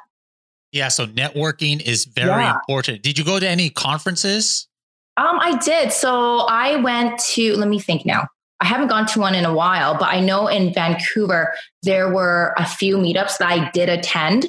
Yeah. 0.73 0.89
So 0.89 1.07
networking 1.07 1.81
is 1.81 2.05
very 2.05 2.29
yeah. 2.29 2.55
important. 2.55 3.03
Did 3.03 3.19
you 3.19 3.25
go 3.25 3.39
to 3.39 3.49
any 3.49 3.71
conferences? 3.71 4.69
Um, 5.17 5.39
I 5.41 5.59
did. 5.59 5.93
So 5.93 6.41
I 6.49 6.77
went 6.77 7.19
to, 7.21 7.57
let 7.57 7.69
me 7.69 7.79
think 7.79 8.07
now. 8.07 8.27
I 8.61 8.67
haven't 8.67 8.89
gone 8.89 9.07
to 9.07 9.21
one 9.21 9.35
in 9.35 9.45
a 9.45 9.53
while, 9.53 9.99
but 9.99 10.09
I 10.09 10.21
know 10.21 10.47
in 10.47 10.73
Vancouver, 10.73 11.53
there 11.83 12.13
were 12.13 12.55
a 12.57 12.65
few 12.65 12.97
meetups 12.97 13.39
that 13.39 13.49
I 13.49 13.71
did 13.73 13.89
attend. 13.89 14.45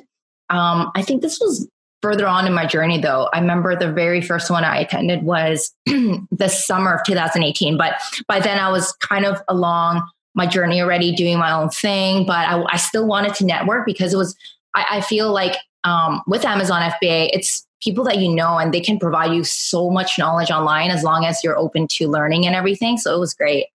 Um, 0.50 0.92
I 0.96 1.02
think 1.02 1.24
this 1.24 1.40
was 1.40 1.68
further 2.04 2.28
on 2.28 2.46
in 2.46 2.54
my 2.54 2.66
journey 2.66 3.00
though 3.00 3.30
i 3.34 3.40
remember 3.40 3.76
the 3.76 3.92
very 3.92 4.20
first 4.20 4.52
one 4.52 4.66
i 4.66 4.78
attended 4.78 5.24
was 5.24 5.74
the 5.86 6.50
summer 6.50 6.94
of 6.94 7.02
2018 7.06 7.78
but 7.78 7.94
by 8.28 8.40
then 8.40 8.60
i 8.60 8.70
was 8.70 8.92
kind 8.98 9.26
of 9.26 9.42
along 9.48 10.06
my 10.36 10.46
journey 10.46 10.82
already 10.82 11.16
doing 11.16 11.38
my 11.38 11.52
own 11.52 11.70
thing. 11.70 12.26
But 12.26 12.48
i, 12.48 12.64
I 12.70 12.78
still 12.78 13.08
wanted 13.08 13.34
to 13.36 13.46
network 13.46 13.86
because 13.86 14.14
it 14.14 14.18
was 14.18 14.36
i, 14.76 14.98
I 14.98 15.02
feel 15.02 15.32
like 15.32 15.56
um, 15.86 16.22
with 16.28 16.46
amazon 16.46 16.82
fba 16.82 17.30
it's 17.32 17.66
people 17.82 18.04
that 18.04 18.18
you 18.18 18.34
know 18.34 18.58
and 18.58 18.74
they 18.74 18.82
can 18.82 19.00
provide 19.00 19.34
you 19.34 19.44
so 19.44 19.90
much 19.90 20.20
knowledge 20.20 20.52
online 20.52 20.92
as 20.92 21.04
long 21.04 21.26
as 21.26 21.44
you're 21.44 21.58
open 21.58 21.86
to 21.86 22.08
learning 22.08 22.46
and 22.46 22.56
everything. 22.56 22.98
So 22.98 23.14
it 23.14 23.20
was 23.20 23.34
great. 23.34 23.66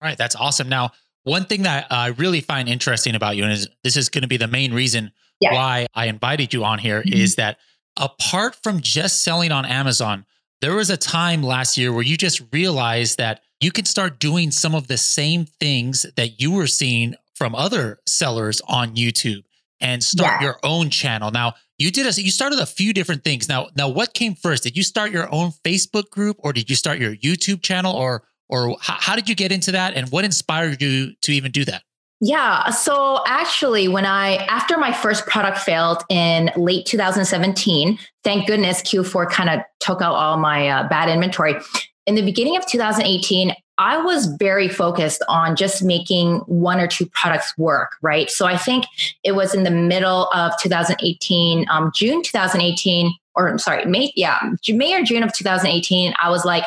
All 0.00 0.08
right. 0.08 0.16
That's 0.16 0.34
awesome. 0.34 0.70
Now 0.70 0.92
one 1.26 1.44
thing 1.44 1.62
that 1.62 1.86
i 1.90 2.06
really 2.06 2.40
find 2.40 2.68
interesting 2.68 3.16
about 3.16 3.36
you 3.36 3.42
and 3.42 3.52
is 3.52 3.68
this 3.82 3.96
is 3.96 4.08
going 4.08 4.22
to 4.22 4.28
be 4.28 4.36
the 4.36 4.46
main 4.46 4.72
reason 4.72 5.10
yeah. 5.40 5.52
why 5.52 5.86
I 5.94 6.06
invited 6.06 6.52
you 6.52 6.64
on 6.64 6.78
here 6.78 7.00
mm-hmm. 7.00 7.12
is 7.12 7.36
that 7.36 7.58
apart 7.96 8.56
from 8.62 8.80
just 8.80 9.22
selling 9.22 9.52
on 9.52 9.64
Amazon, 9.64 10.24
there 10.60 10.74
was 10.74 10.90
a 10.90 10.96
time 10.96 11.42
last 11.42 11.76
year 11.76 11.92
where 11.92 12.02
you 12.02 12.16
just 12.16 12.42
realized 12.52 13.18
that 13.18 13.42
you 13.60 13.70
could 13.70 13.86
start 13.86 14.18
doing 14.18 14.50
some 14.50 14.74
of 14.74 14.88
the 14.88 14.96
same 14.96 15.46
things 15.46 16.06
that 16.16 16.40
you 16.40 16.52
were 16.52 16.66
seeing 16.66 17.14
from 17.34 17.54
other 17.54 18.00
sellers 18.06 18.60
on 18.66 18.96
YouTube 18.96 19.44
and 19.80 20.02
start 20.02 20.40
yeah. 20.40 20.46
your 20.46 20.58
own 20.62 20.88
channel. 20.88 21.30
Now, 21.30 21.54
you 21.78 21.90
did 21.90 22.06
a, 22.06 22.20
you 22.20 22.30
started 22.30 22.58
a 22.58 22.66
few 22.66 22.94
different 22.94 23.24
things. 23.24 23.48
Now, 23.48 23.68
now 23.76 23.88
what 23.88 24.14
came 24.14 24.34
first? 24.34 24.62
Did 24.62 24.76
you 24.76 24.82
start 24.82 25.10
your 25.10 25.32
own 25.32 25.52
Facebook 25.64 26.10
group 26.10 26.36
or 26.40 26.52
did 26.52 26.70
you 26.70 26.76
start 26.76 26.98
your 26.98 27.14
YouTube 27.16 27.62
channel 27.62 27.94
or 27.94 28.24
or 28.48 28.76
how, 28.80 28.96
how 28.98 29.16
did 29.16 29.28
you 29.28 29.34
get 29.34 29.50
into 29.50 29.72
that 29.72 29.94
and 29.94 30.08
what 30.10 30.24
inspired 30.24 30.80
you 30.80 31.14
to 31.22 31.32
even 31.32 31.50
do 31.50 31.64
that? 31.64 31.82
Yeah. 32.20 32.70
So 32.70 33.22
actually, 33.26 33.88
when 33.88 34.06
I, 34.06 34.36
after 34.46 34.78
my 34.78 34.92
first 34.92 35.26
product 35.26 35.58
failed 35.58 36.02
in 36.08 36.50
late 36.56 36.86
2017, 36.86 37.98
thank 38.24 38.46
goodness 38.46 38.80
Q4 38.82 39.30
kind 39.30 39.50
of 39.50 39.60
took 39.80 40.00
out 40.00 40.14
all 40.14 40.38
my 40.38 40.68
uh, 40.68 40.88
bad 40.88 41.10
inventory. 41.10 41.56
In 42.06 42.14
the 42.14 42.22
beginning 42.22 42.56
of 42.56 42.66
2018, 42.66 43.54
I 43.78 44.00
was 44.00 44.26
very 44.38 44.68
focused 44.68 45.22
on 45.28 45.54
just 45.56 45.82
making 45.82 46.38
one 46.46 46.80
or 46.80 46.86
two 46.86 47.04
products 47.06 47.52
work, 47.58 47.96
right? 48.00 48.30
So 48.30 48.46
I 48.46 48.56
think 48.56 48.86
it 49.22 49.32
was 49.32 49.54
in 49.54 49.64
the 49.64 49.70
middle 49.70 50.30
of 50.32 50.52
2018, 50.62 51.66
um, 51.68 51.90
June 51.94 52.22
2018, 52.22 53.12
or 53.34 53.48
I'm 53.48 53.58
sorry, 53.58 53.84
May, 53.84 54.12
yeah, 54.16 54.38
May 54.70 54.94
or 54.94 55.02
June 55.04 55.22
of 55.22 55.32
2018. 55.34 56.14
I 56.22 56.30
was 56.30 56.46
like, 56.46 56.64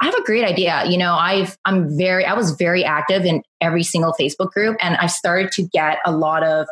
I 0.00 0.06
have 0.06 0.14
a 0.14 0.22
great 0.22 0.44
idea. 0.44 0.84
You 0.86 0.98
know, 0.98 1.14
I've 1.14 1.56
I'm 1.64 1.96
very 1.96 2.24
I 2.24 2.34
was 2.34 2.52
very 2.52 2.84
active 2.84 3.24
in 3.24 3.42
every 3.60 3.82
single 3.82 4.14
Facebook 4.18 4.50
group, 4.52 4.76
and 4.80 4.96
I 4.96 5.06
started 5.06 5.50
to 5.52 5.62
get 5.62 5.98
a 6.04 6.12
lot 6.12 6.44
of 6.44 6.66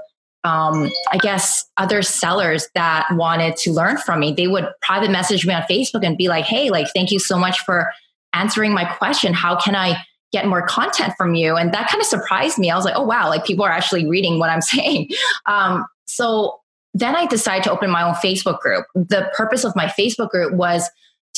um, 0.45 0.91
I 1.11 1.19
guess 1.19 1.65
other 1.77 2.03
sellers 2.03 2.69
that 2.75 3.09
wanted 3.13 3.57
to 3.59 3.73
learn 3.73 3.99
from 3.99 4.21
me. 4.21 4.33
They 4.33 4.47
would 4.47 4.69
private 4.81 5.11
message 5.11 5.45
me 5.45 5.53
on 5.53 5.63
Facebook 5.63 6.05
and 6.05 6.17
be 6.17 6.29
like, 6.29 6.45
"Hey, 6.45 6.71
like, 6.71 6.87
thank 6.95 7.11
you 7.11 7.19
so 7.19 7.37
much 7.39 7.61
for 7.61 7.91
answering 8.33 8.73
my 8.73 8.85
question. 8.85 9.35
How 9.35 9.57
can 9.57 9.75
I 9.75 10.01
get 10.33 10.47
more 10.47 10.65
content 10.65 11.15
from 11.19 11.35
you?" 11.35 11.57
And 11.57 11.75
that 11.75 11.89
kind 11.89 12.01
of 12.01 12.07
surprised 12.07 12.59
me. 12.59 12.71
I 12.71 12.77
was 12.77 12.85
like, 12.85 12.97
"Oh 12.97 13.05
wow, 13.05 13.29
like 13.29 13.45
people 13.45 13.65
are 13.65 13.73
actually 13.73 14.07
reading 14.07 14.39
what 14.39 14.51
I'm 14.51 14.61
saying." 14.77 15.09
Um, 15.47 15.85
so 16.07 16.61
then 16.95 17.17
I 17.17 17.27
decided 17.27 17.65
to 17.65 17.73
open 17.73 17.91
my 17.91 18.03
own 18.03 18.15
Facebook 18.15 18.61
group. 18.61 18.87
The 18.95 19.31
purpose 19.37 19.65
of 19.65 19.75
my 19.75 19.87
Facebook 19.87 20.31
group 20.31 20.55
was 20.55 20.89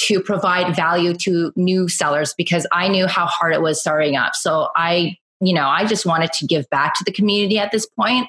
to 0.07 0.21
provide 0.21 0.75
value 0.75 1.15
to 1.15 1.53
new 1.57 1.89
sellers 1.89 2.35
because 2.37 2.67
I 2.73 2.89
knew 2.89 3.07
how 3.07 3.27
hard 3.27 3.53
it 3.53 3.63
was 3.63 3.81
starting 3.81 4.17
up. 4.17 4.35
So 4.35 4.69
I, 4.77 5.17
you 5.41 5.55
know, 5.55 5.67
I 5.67 5.87
just 5.87 6.07
wanted 6.07 6.33
to 6.35 6.47
give 6.47 6.69
back 6.71 6.95
to 6.95 7.05
the 7.05 7.13
community 7.13 7.59
at 7.59 7.73
this 7.73 7.87
point. 7.87 8.29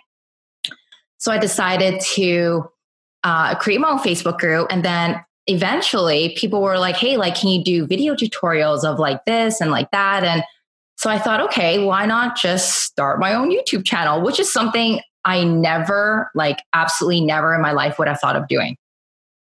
So 1.17 1.31
I 1.31 1.37
decided 1.37 2.01
to 2.13 2.69
uh, 3.23 3.55
create 3.55 3.79
my 3.79 3.89
own 3.89 3.99
Facebook 3.99 4.39
group. 4.39 4.67
And 4.69 4.83
then 4.83 5.23
eventually 5.47 6.35
people 6.37 6.61
were 6.61 6.77
like, 6.77 6.95
hey, 6.95 7.17
like, 7.17 7.35
can 7.35 7.49
you 7.49 7.63
do 7.63 7.85
video 7.85 8.15
tutorials 8.15 8.83
of 8.83 8.99
like 8.99 9.25
this 9.25 9.59
and 9.59 9.71
like 9.71 9.91
that? 9.91 10.23
And 10.23 10.43
so 10.95 11.09
I 11.09 11.17
thought, 11.17 11.41
okay, 11.41 11.83
why 11.83 12.05
not 12.05 12.37
just 12.37 12.83
start 12.83 13.19
my 13.19 13.33
own 13.33 13.49
YouTube 13.51 13.85
channel, 13.85 14.21
which 14.21 14.39
is 14.39 14.51
something 14.51 15.01
I 15.25 15.43
never, 15.43 16.31
like, 16.35 16.59
absolutely 16.73 17.21
never 17.21 17.53
in 17.53 17.61
my 17.61 17.71
life 17.71 17.99
would 17.99 18.07
have 18.07 18.19
thought 18.19 18.35
of 18.35 18.47
doing. 18.47 18.77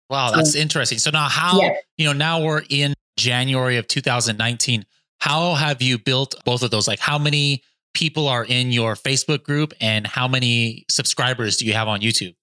Wow, 0.10 0.32
that's 0.32 0.54
so, 0.54 0.60
interesting. 0.60 0.98
So 0.98 1.10
now 1.12 1.28
how, 1.28 1.60
yeah. 1.62 1.76
you 1.98 2.06
know, 2.06 2.14
now 2.14 2.44
we're 2.44 2.64
in 2.70 2.94
January 3.18 3.78
of 3.78 3.88
2019. 3.88 4.86
How 5.20 5.56
have 5.56 5.82
you 5.82 5.98
built 5.98 6.36
both 6.46 6.62
of 6.62 6.72
those? 6.72 6.88
Like 6.88 7.00
how 7.00 7.18
many 7.18 7.64
people 7.94 8.28
are 8.28 8.46
in 8.46 8.72
your 8.72 8.96
Facebook 8.96 9.44
group 9.44 9.74
and 9.82 10.06
how 10.06 10.28
many 10.28 10.86
subscribers 10.90 11.58
do 11.58 11.66
you 11.66 11.74
have 11.74 11.88
on 11.88 12.02
YouTube? 12.02 12.36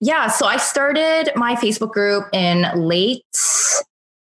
Yeah, 0.00 0.28
so 0.28 0.46
I 0.46 0.56
started 0.56 1.30
my 1.36 1.54
Facebook 1.56 1.92
group 1.92 2.24
in 2.32 2.66
late 2.74 3.22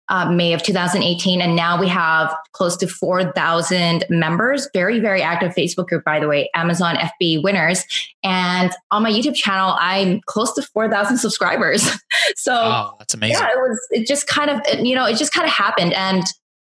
uh, 0.09 0.31
May 0.31 0.53
of 0.53 0.63
2018. 0.63 1.41
And 1.41 1.55
now 1.55 1.79
we 1.79 1.87
have 1.87 2.33
close 2.53 2.77
to 2.77 2.87
4,000 2.87 4.05
members. 4.09 4.67
Very, 4.73 4.99
very 4.99 5.21
active 5.21 5.53
Facebook 5.53 5.87
group, 5.87 6.03
by 6.03 6.19
the 6.19 6.27
way, 6.27 6.49
Amazon 6.53 6.95
FB 6.95 7.43
winners. 7.43 7.83
And 8.23 8.71
on 8.91 9.03
my 9.03 9.11
YouTube 9.11 9.35
channel, 9.35 9.75
I'm 9.79 10.21
close 10.25 10.53
to 10.53 10.61
4,000 10.61 11.17
subscribers. 11.17 11.89
so 12.35 12.53
wow, 12.53 12.95
that's 12.99 13.13
amazing. 13.13 13.37
Yeah, 13.41 13.51
it 13.51 13.57
was, 13.57 13.87
it 13.91 14.07
just 14.07 14.27
kind 14.27 14.49
of, 14.49 14.61
you 14.79 14.95
know, 14.95 15.05
it 15.05 15.17
just 15.17 15.33
kind 15.33 15.45
of 15.45 15.53
happened. 15.53 15.93
And 15.93 16.23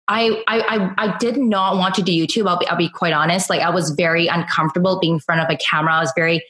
I, 0.08 0.42
I, 0.48 0.94
I 0.98 1.18
did 1.18 1.36
not 1.36 1.76
want 1.76 1.96
to 1.96 2.02
do 2.02 2.14
YouTube. 2.14 2.48
I'll 2.48 2.58
be, 2.58 2.68
I'll 2.68 2.78
be 2.78 2.90
quite 2.90 3.12
honest. 3.12 3.50
Like 3.50 3.62
I 3.62 3.70
was 3.70 3.92
very 3.92 4.28
uncomfortable 4.28 5.00
being 5.00 5.16
in 5.16 5.20
front 5.20 5.42
of 5.42 5.50
a 5.50 5.58
camera. 5.58 5.96
I 5.96 6.00
was 6.00 6.14
very, 6.16 6.42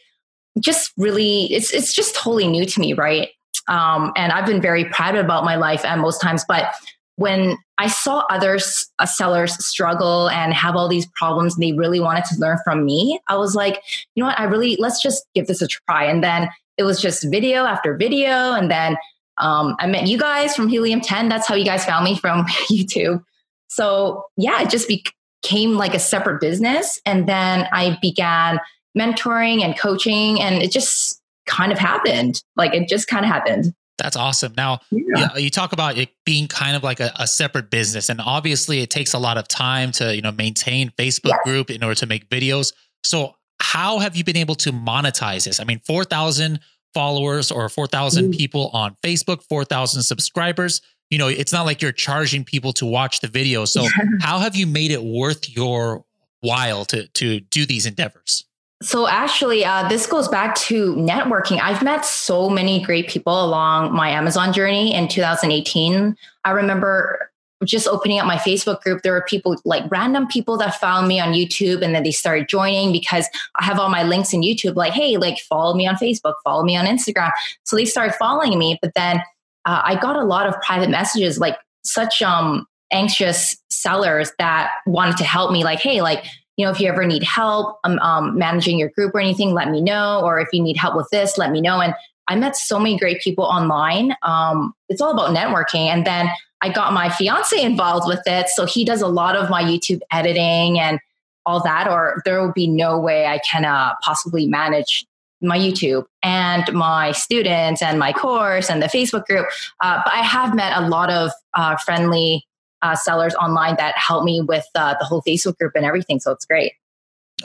just 0.60 0.92
really, 0.96 1.46
it's, 1.46 1.72
it's 1.72 1.94
just 1.94 2.16
totally 2.16 2.48
new 2.48 2.66
to 2.66 2.80
me. 2.80 2.94
Right. 2.94 3.30
Um, 3.68 4.14
and 4.16 4.32
I've 4.32 4.46
been 4.46 4.62
very 4.62 4.86
private 4.86 5.20
about 5.20 5.44
my 5.44 5.56
life 5.56 5.84
at 5.86 6.00
most 6.00 6.22
times. 6.22 6.44
But 6.48 6.74
when 7.18 7.58
I 7.80 7.88
saw 7.88 8.24
other 8.30 8.58
uh, 9.00 9.06
sellers 9.06 9.54
struggle 9.66 10.30
and 10.30 10.54
have 10.54 10.76
all 10.76 10.88
these 10.88 11.08
problems, 11.16 11.56
and 11.56 11.64
they 11.64 11.74
really 11.74 12.00
wanted 12.00 12.26
to 12.26 12.40
learn 12.40 12.60
from 12.64 12.86
me, 12.86 13.20
I 13.28 13.36
was 13.36 13.56
like, 13.56 13.82
you 14.16 14.24
know 14.24 14.28
what? 14.28 14.40
I 14.40 14.44
really 14.44 14.78
let's 14.78 15.02
just 15.02 15.26
give 15.36 15.48
this 15.48 15.62
a 15.62 15.68
try. 15.68 16.06
And 16.06 16.24
then 16.24 16.50
it 16.78 16.84
was 16.84 17.02
just 17.02 17.30
video 17.30 17.66
after 17.66 17.96
video, 17.96 18.54
and 18.54 18.72
then 18.72 18.98
um, 19.40 19.76
I 19.80 19.88
met 19.88 20.08
you 20.08 20.18
guys 20.18 20.56
from 20.56 20.68
Helium 20.68 21.02
10. 21.02 21.28
That's 21.28 21.48
how 21.48 21.56
you 21.56 21.66
guys 21.66 21.86
found 21.86 22.06
me 22.06 22.18
from 22.18 22.46
YouTube. 22.72 23.24
So 23.68 24.26
yeah, 24.38 24.62
it 24.62 24.70
just 24.70 24.88
became 24.88 25.74
like 25.74 25.94
a 25.94 26.00
separate 26.00 26.40
business, 26.40 27.02
and 27.06 27.28
then 27.28 27.68
I 27.72 27.98
began 28.00 28.60
mentoring 28.98 29.64
and 29.64 29.78
coaching, 29.78 30.40
and 30.40 30.62
it 30.62 30.72
just 30.72 31.20
kind 31.48 31.72
of 31.72 31.80
happened. 31.80 32.42
Like 32.56 32.74
it 32.74 32.88
just 32.88 33.08
kind 33.08 33.26
of 33.26 33.32
happened. 33.32 33.74
That's 33.98 34.16
awesome. 34.16 34.54
Now, 34.56 34.80
yeah. 34.92 35.30
you, 35.36 35.46
you, 35.46 35.50
talk 35.50 35.74
about 35.74 35.98
it 35.98 36.10
being 36.24 36.48
kind 36.48 36.76
of 36.76 36.84
like 36.84 37.00
a, 37.00 37.12
a, 37.18 37.26
separate 37.26 37.72
business, 37.72 38.10
and 38.10 38.22
obviously, 38.22 38.82
it 38.82 38.92
takes 38.92 39.14
a 39.14 39.20
lot 39.20 39.38
of 39.38 39.48
time 39.48 39.92
to 39.94 40.16
you 40.16 40.22
know 40.22 40.32
maintain 40.32 40.92
Facebook 41.00 41.30
yeah. 41.30 41.38
group 41.44 41.72
in 41.72 41.84
order 41.84 41.96
to 41.96 42.06
make 42.06 42.30
videos. 42.30 42.74
So, 43.04 43.36
how 43.60 43.98
have 43.98 44.16
you 44.16 44.24
been 44.24 44.38
able 44.38 44.56
to 44.56 44.72
monetize 44.72 45.46
this? 45.46 45.60
I 45.60 45.64
mean, 45.64 45.80
four 45.80 46.04
thousand 46.04 46.60
followers 46.94 47.52
or 47.52 47.70
four 47.70 47.88
thousand 47.88 48.34
mm. 48.34 48.38
people 48.38 48.70
on 48.72 48.96
Facebook, 49.04 49.42
four 49.44 49.66
thousand 49.66 50.04
subscribers. 50.04 50.82
You 51.10 51.18
know, 51.18 51.28
it's 51.28 51.54
not 51.54 51.66
like 51.66 51.82
you're 51.82 51.92
charging 51.92 52.44
people 52.44 52.74
to 52.74 52.86
watch 52.86 53.22
the 53.22 53.28
video. 53.28 53.66
So, 53.66 53.82
yeah. 53.82 53.90
how 54.22 54.38
have 54.40 54.56
you 54.56 54.68
made 54.68 54.92
it 54.92 55.04
worth 55.04 55.50
your 55.50 56.06
while 56.42 56.86
to 56.86 57.08
to 57.08 57.40
do 57.40 57.66
these 57.66 57.88
endeavors? 57.88 58.47
So 58.84 59.08
actually, 59.08 59.66
uh, 59.66 59.88
this 59.90 60.06
goes 60.06 60.28
back 60.28 60.54
to 60.56 60.94
networking. 60.96 61.60
I've 61.60 61.82
met 61.82 62.06
so 62.06 62.48
many 62.48 62.84
great 62.84 63.08
people 63.08 63.44
along 63.44 63.92
my 63.94 64.10
Amazon 64.10 64.54
journey 64.54 64.94
in 64.94 65.08
2018. 65.08 66.16
I 66.46 66.52
remember 66.52 67.32
just 67.66 67.88
opening 67.88 68.20
up 68.20 68.28
my 68.28 68.36
Facebook 68.36 68.82
group. 68.82 69.02
There 69.02 69.14
were 69.14 69.26
people 69.28 69.56
like 69.66 69.84
random 69.90 70.28
people 70.28 70.58
that 70.58 70.76
found 70.76 71.08
me 71.08 71.20
on 71.20 71.34
YouTube, 71.34 71.82
and 71.82 71.96
then 71.96 72.04
they 72.04 72.12
started 72.12 72.48
joining 72.48 72.92
because 72.92 73.28
I 73.56 73.66
have 73.66 73.80
all 73.80 73.90
my 73.90 74.04
links 74.04 74.32
in 74.32 74.42
YouTube. 74.42 74.76
Like, 74.76 74.94
hey, 74.94 75.18
like 75.18 75.40
follow 75.40 75.76
me 75.76 75.88
on 75.88 75.96
Facebook, 75.96 76.36
follow 76.44 76.64
me 76.64 76.78
on 76.78 76.86
Instagram. 76.86 77.32
So 77.64 77.76
they 77.76 77.86
started 77.86 78.14
following 78.16 78.60
me. 78.60 78.78
But 78.80 78.94
then 78.94 79.18
uh, 79.66 79.82
I 79.84 79.96
got 80.00 80.16
a 80.16 80.24
lot 80.24 80.46
of 80.46 80.60
private 80.62 80.92
messages, 80.92 81.40
like 81.40 81.58
such 81.84 82.22
um 82.22 82.68
anxious 82.92 83.58
sellers 83.70 84.32
that 84.38 84.70
wanted 84.86 85.18
to 85.18 85.24
help 85.24 85.52
me. 85.52 85.64
Like, 85.64 85.80
hey, 85.80 86.02
like 86.02 86.26
you 86.58 86.66
know, 86.66 86.72
if 86.72 86.80
you 86.80 86.90
ever 86.90 87.06
need 87.06 87.24
help 87.24 87.80
um, 87.84 88.00
um, 88.00 88.38
managing 88.38 88.78
your 88.80 88.90
group 88.90 89.14
or 89.16 89.20
anything, 89.20 89.54
let 89.54 89.70
me 89.70 89.80
know. 89.80 90.22
Or 90.24 90.40
if 90.40 90.50
you 90.52 90.62
need 90.62 90.76
help 90.76 90.96
with 90.96 91.08
this, 91.12 91.38
let 91.38 91.52
me 91.52 91.62
know. 91.62 91.80
And 91.80 91.94
I 92.28 92.36
met 92.36 92.58
so 92.58 92.80
many 92.80 92.98
great 92.98 93.22
people 93.22 93.46
online. 93.46 94.16
Um, 94.24 94.74
it's 94.90 95.00
all 95.00 95.12
about 95.12 95.36
networking. 95.36 95.88
And 95.88 96.06
then 96.06 96.28
I 96.62 96.70
got 96.70 96.92
my 96.94 97.10
fiance 97.10 97.62
involved 97.62 98.08
with 98.08 98.22
it. 98.26 98.50
So 98.50 98.66
he 98.66 98.84
does 98.84 99.02
a 99.02 99.08
lot 99.08 99.36
of 99.36 99.50
my 99.50 99.64
YouTube 99.64 100.02
editing 100.12 100.80
and 100.80 101.00
all 101.46 101.64
that, 101.64 101.88
or 101.88 102.22
there 102.26 102.42
will 102.42 102.52
be 102.52 102.68
no 102.68 103.00
way 103.00 103.28
I 103.28 103.40
can 103.40 103.64
uh, 103.64 103.94
possibly 104.02 104.48
manage 104.48 105.06
my 105.42 105.58
YouTube 105.58 106.06
and 106.24 106.74
my 106.74 107.12
students 107.12 107.82
and 107.82 108.00
my 108.00 108.12
course 108.12 108.70
and 108.70 108.82
the 108.82 108.88
Facebook 108.88 109.26
group. 109.28 109.48
Uh, 109.82 110.02
but 110.04 110.12
I 110.12 110.24
have 110.24 110.56
met 110.56 110.76
a 110.76 110.88
lot 110.88 111.12
of 111.12 111.32
uh, 111.54 111.78
friendly 111.78 112.46
uh, 112.82 112.96
sellers 112.96 113.36
online 113.36 113.76
that 113.78 113.98
help 113.98 114.24
me 114.24 114.42
with 114.42 114.66
uh, 114.76 114.96
the 115.00 115.06
whole 115.06 115.22
Facebook 115.22 115.58
group 115.58 115.74
and 115.76 115.86
everything. 115.86 116.20
So 116.20 116.32
it's 116.32 116.46
great. 116.46 116.74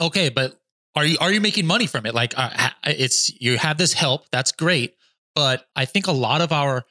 Okay, 0.01 0.29
but 0.29 0.59
are 0.95 1.05
you 1.05 1.17
are 1.19 1.31
you 1.31 1.41
making 1.41 1.65
money 1.65 1.87
from 1.87 2.05
it? 2.05 2.13
Like, 2.13 2.33
uh, 2.37 2.69
it's 2.85 3.31
you 3.41 3.57
have 3.57 3.77
this 3.77 3.93
help. 3.93 4.25
That's 4.31 4.51
great, 4.51 4.95
but 5.35 5.65
I 5.75 5.85
think 5.85 6.07
a 6.07 6.11
lot 6.11 6.41
of 6.41 6.51
our 6.51 6.83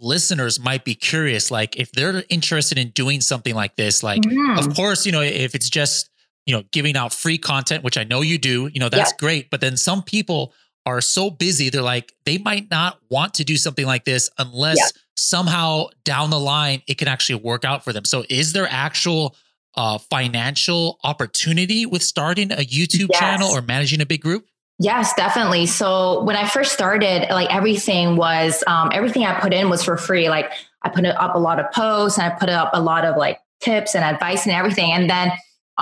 listeners 0.00 0.58
might 0.58 0.84
be 0.84 0.94
curious. 0.94 1.50
Like, 1.50 1.76
if 1.76 1.92
they're 1.92 2.24
interested 2.28 2.78
in 2.78 2.90
doing 2.90 3.20
something 3.20 3.54
like 3.54 3.76
this, 3.76 4.02
like, 4.02 4.22
mm-hmm. 4.22 4.58
of 4.58 4.74
course, 4.74 5.06
you 5.06 5.12
know, 5.12 5.20
if 5.20 5.54
it's 5.54 5.70
just 5.70 6.10
you 6.46 6.54
know 6.54 6.64
giving 6.72 6.96
out 6.96 7.12
free 7.12 7.38
content, 7.38 7.84
which 7.84 7.96
I 7.96 8.04
know 8.04 8.22
you 8.22 8.38
do, 8.38 8.68
you 8.72 8.80
know, 8.80 8.88
that's 8.88 9.12
yeah. 9.12 9.18
great. 9.18 9.50
But 9.50 9.60
then 9.60 9.76
some 9.76 10.02
people 10.02 10.52
are 10.84 11.00
so 11.00 11.30
busy, 11.30 11.70
they're 11.70 11.82
like, 11.82 12.12
they 12.24 12.38
might 12.38 12.70
not 12.70 12.98
want 13.08 13.34
to 13.34 13.44
do 13.44 13.56
something 13.56 13.86
like 13.86 14.04
this 14.04 14.30
unless 14.38 14.78
yeah. 14.78 15.00
Somehow 15.16 15.86
down 16.04 16.30
the 16.30 16.40
line 16.40 16.82
it 16.86 16.98
can 16.98 17.08
actually 17.08 17.36
work 17.42 17.64
out 17.64 17.84
for 17.84 17.92
them. 17.92 18.04
So, 18.04 18.24
is 18.28 18.52
there 18.52 18.66
actual 18.68 19.34
uh, 19.74 19.98
financial 19.98 20.98
opportunity 21.04 21.86
with 21.86 22.02
starting 22.02 22.52
a 22.52 22.56
YouTube 22.56 23.08
yes. 23.10 23.18
channel 23.18 23.50
or 23.50 23.62
managing 23.62 24.00
a 24.00 24.06
big 24.06 24.20
group? 24.20 24.46
Yes, 24.78 25.14
definitely. 25.14 25.66
So 25.66 26.24
when 26.24 26.34
I 26.34 26.48
first 26.48 26.72
started, 26.72 27.28
like 27.30 27.54
everything 27.54 28.16
was, 28.16 28.64
um, 28.66 28.90
everything 28.92 29.24
I 29.24 29.38
put 29.38 29.52
in 29.52 29.70
was 29.70 29.82
for 29.84 29.96
free. 29.96 30.28
Like 30.28 30.50
I 30.82 30.88
put 30.88 31.04
up 31.04 31.34
a 31.34 31.38
lot 31.38 31.60
of 31.60 31.70
posts 31.72 32.18
and 32.18 32.32
I 32.32 32.34
put 32.34 32.48
up 32.48 32.70
a 32.72 32.80
lot 32.80 33.04
of 33.04 33.16
like 33.16 33.38
tips 33.60 33.94
and 33.94 34.04
advice 34.04 34.44
and 34.44 34.54
everything. 34.54 34.90
And 34.92 35.08
then 35.08 35.30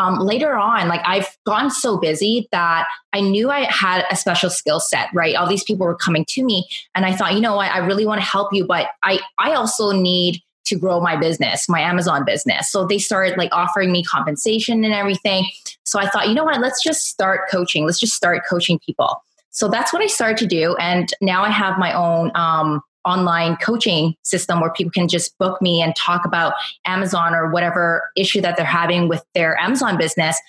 um, 0.01 0.19
later 0.19 0.55
on, 0.55 0.89
like 0.89 1.03
I've 1.05 1.37
gone 1.45 1.71
so 1.71 1.99
busy 1.99 2.49
that 2.53 2.89
I 3.13 3.21
knew 3.21 3.51
I 3.51 3.71
had 3.71 4.05
a 4.11 4.17
special 4.17 4.49
skill 4.49 4.81
set, 4.81 5.09
right? 5.13 5.35
All 5.35 5.47
these 5.47 5.63
people 5.63 5.87
were 5.87 5.95
coming 5.95 6.25
to 6.31 6.43
me 6.43 6.67
and 6.95 7.05
I 7.05 7.15
thought, 7.15 7.35
you 7.35 7.41
know 7.41 7.55
what, 7.55 7.71
I 7.71 7.79
really 7.79 8.07
want 8.07 8.21
to 8.21 8.27
help 8.27 8.49
you, 8.53 8.65
but 8.67 8.89
I, 9.03 9.21
I 9.39 9.53
also 9.53 9.93
need 9.93 10.41
to 10.67 10.77
grow 10.77 11.01
my 11.01 11.17
business, 11.17 11.69
my 11.69 11.81
Amazon 11.81 12.25
business. 12.25 12.71
So 12.71 12.87
they 12.87 12.99
started 12.99 13.37
like 13.37 13.51
offering 13.53 13.93
me 13.93 14.03
compensation 14.03 14.85
and 14.85 14.95
everything. 14.95 15.45
So 15.85 15.99
I 15.99 16.09
thought, 16.09 16.29
you 16.29 16.35
know 16.35 16.45
what, 16.45 16.61
let's 16.61 16.83
just 16.83 17.07
start 17.07 17.51
coaching. 17.51 17.85
Let's 17.85 18.01
just 18.01 18.15
start 18.15 18.43
coaching 18.49 18.79
people. 18.79 19.23
So 19.51 19.69
that's 19.69 19.93
what 19.93 20.01
I 20.01 20.07
started 20.07 20.39
to 20.39 20.47
do. 20.47 20.77
And 20.77 21.13
now 21.21 21.43
I 21.43 21.51
have 21.51 21.77
my 21.77 21.93
own 21.93 22.31
um, 22.35 22.81
online 23.05 23.57
coaching 23.57 24.15
system 24.23 24.61
where 24.61 24.73
people 24.73 24.91
can 24.91 25.09
just 25.09 25.37
book 25.39 25.61
me 25.63 25.81
and 25.81 25.95
talk 25.97 26.25
about 26.25 26.55
Amazon 26.87 27.35
or 27.35 27.51
whatever 27.51 28.11
issue 28.17 28.41
that 28.41 28.57
they're 28.57 28.67
having 28.67 29.09
with 29.09 29.25
their 29.35 29.59
Amazon 29.59 29.97
business. 29.97 30.41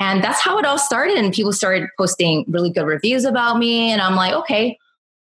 And 0.00 0.22
that's 0.22 0.40
how 0.40 0.58
it 0.58 0.64
all 0.64 0.78
started. 0.78 1.16
And 1.18 1.32
people 1.32 1.52
started 1.52 1.88
posting 1.98 2.44
really 2.48 2.70
good 2.70 2.86
reviews 2.86 3.24
about 3.24 3.58
me. 3.58 3.90
And 3.90 4.00
I'm 4.00 4.14
like, 4.14 4.32
okay, 4.32 4.78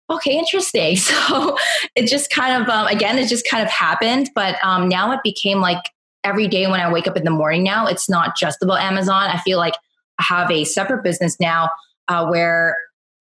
okay, 0.09 0.37
interesting. 0.37 0.97
So 1.31 1.57
it 1.95 2.07
just 2.07 2.31
kind 2.31 2.63
of, 2.63 2.69
um, 2.69 2.87
again, 2.87 3.19
it 3.19 3.29
just 3.29 3.49
kind 3.49 3.63
of 3.63 3.71
happened. 3.71 4.31
But 4.35 4.57
um, 4.63 4.89
now 4.89 5.13
it 5.13 5.21
became 5.23 5.61
like 5.61 5.83
every 6.25 6.49
day 6.49 6.67
when 6.67 6.81
I 6.81 6.93
wake 6.93 7.07
up 7.07 7.17
in 7.17 7.25
the 7.25 7.31
morning 7.31 7.63
now, 7.63 7.87
it's 7.87 8.09
not 8.09 8.37
just 8.37 8.63
about 8.63 8.81
Amazon. 8.81 9.29
I 9.29 9.39
feel 9.39 9.59
like 9.59 9.75
I 10.19 10.23
have 10.25 10.51
a 10.51 10.65
separate 10.65 11.03
business 11.03 11.39
now 11.41 11.71
uh, 12.09 12.27
where 12.27 12.77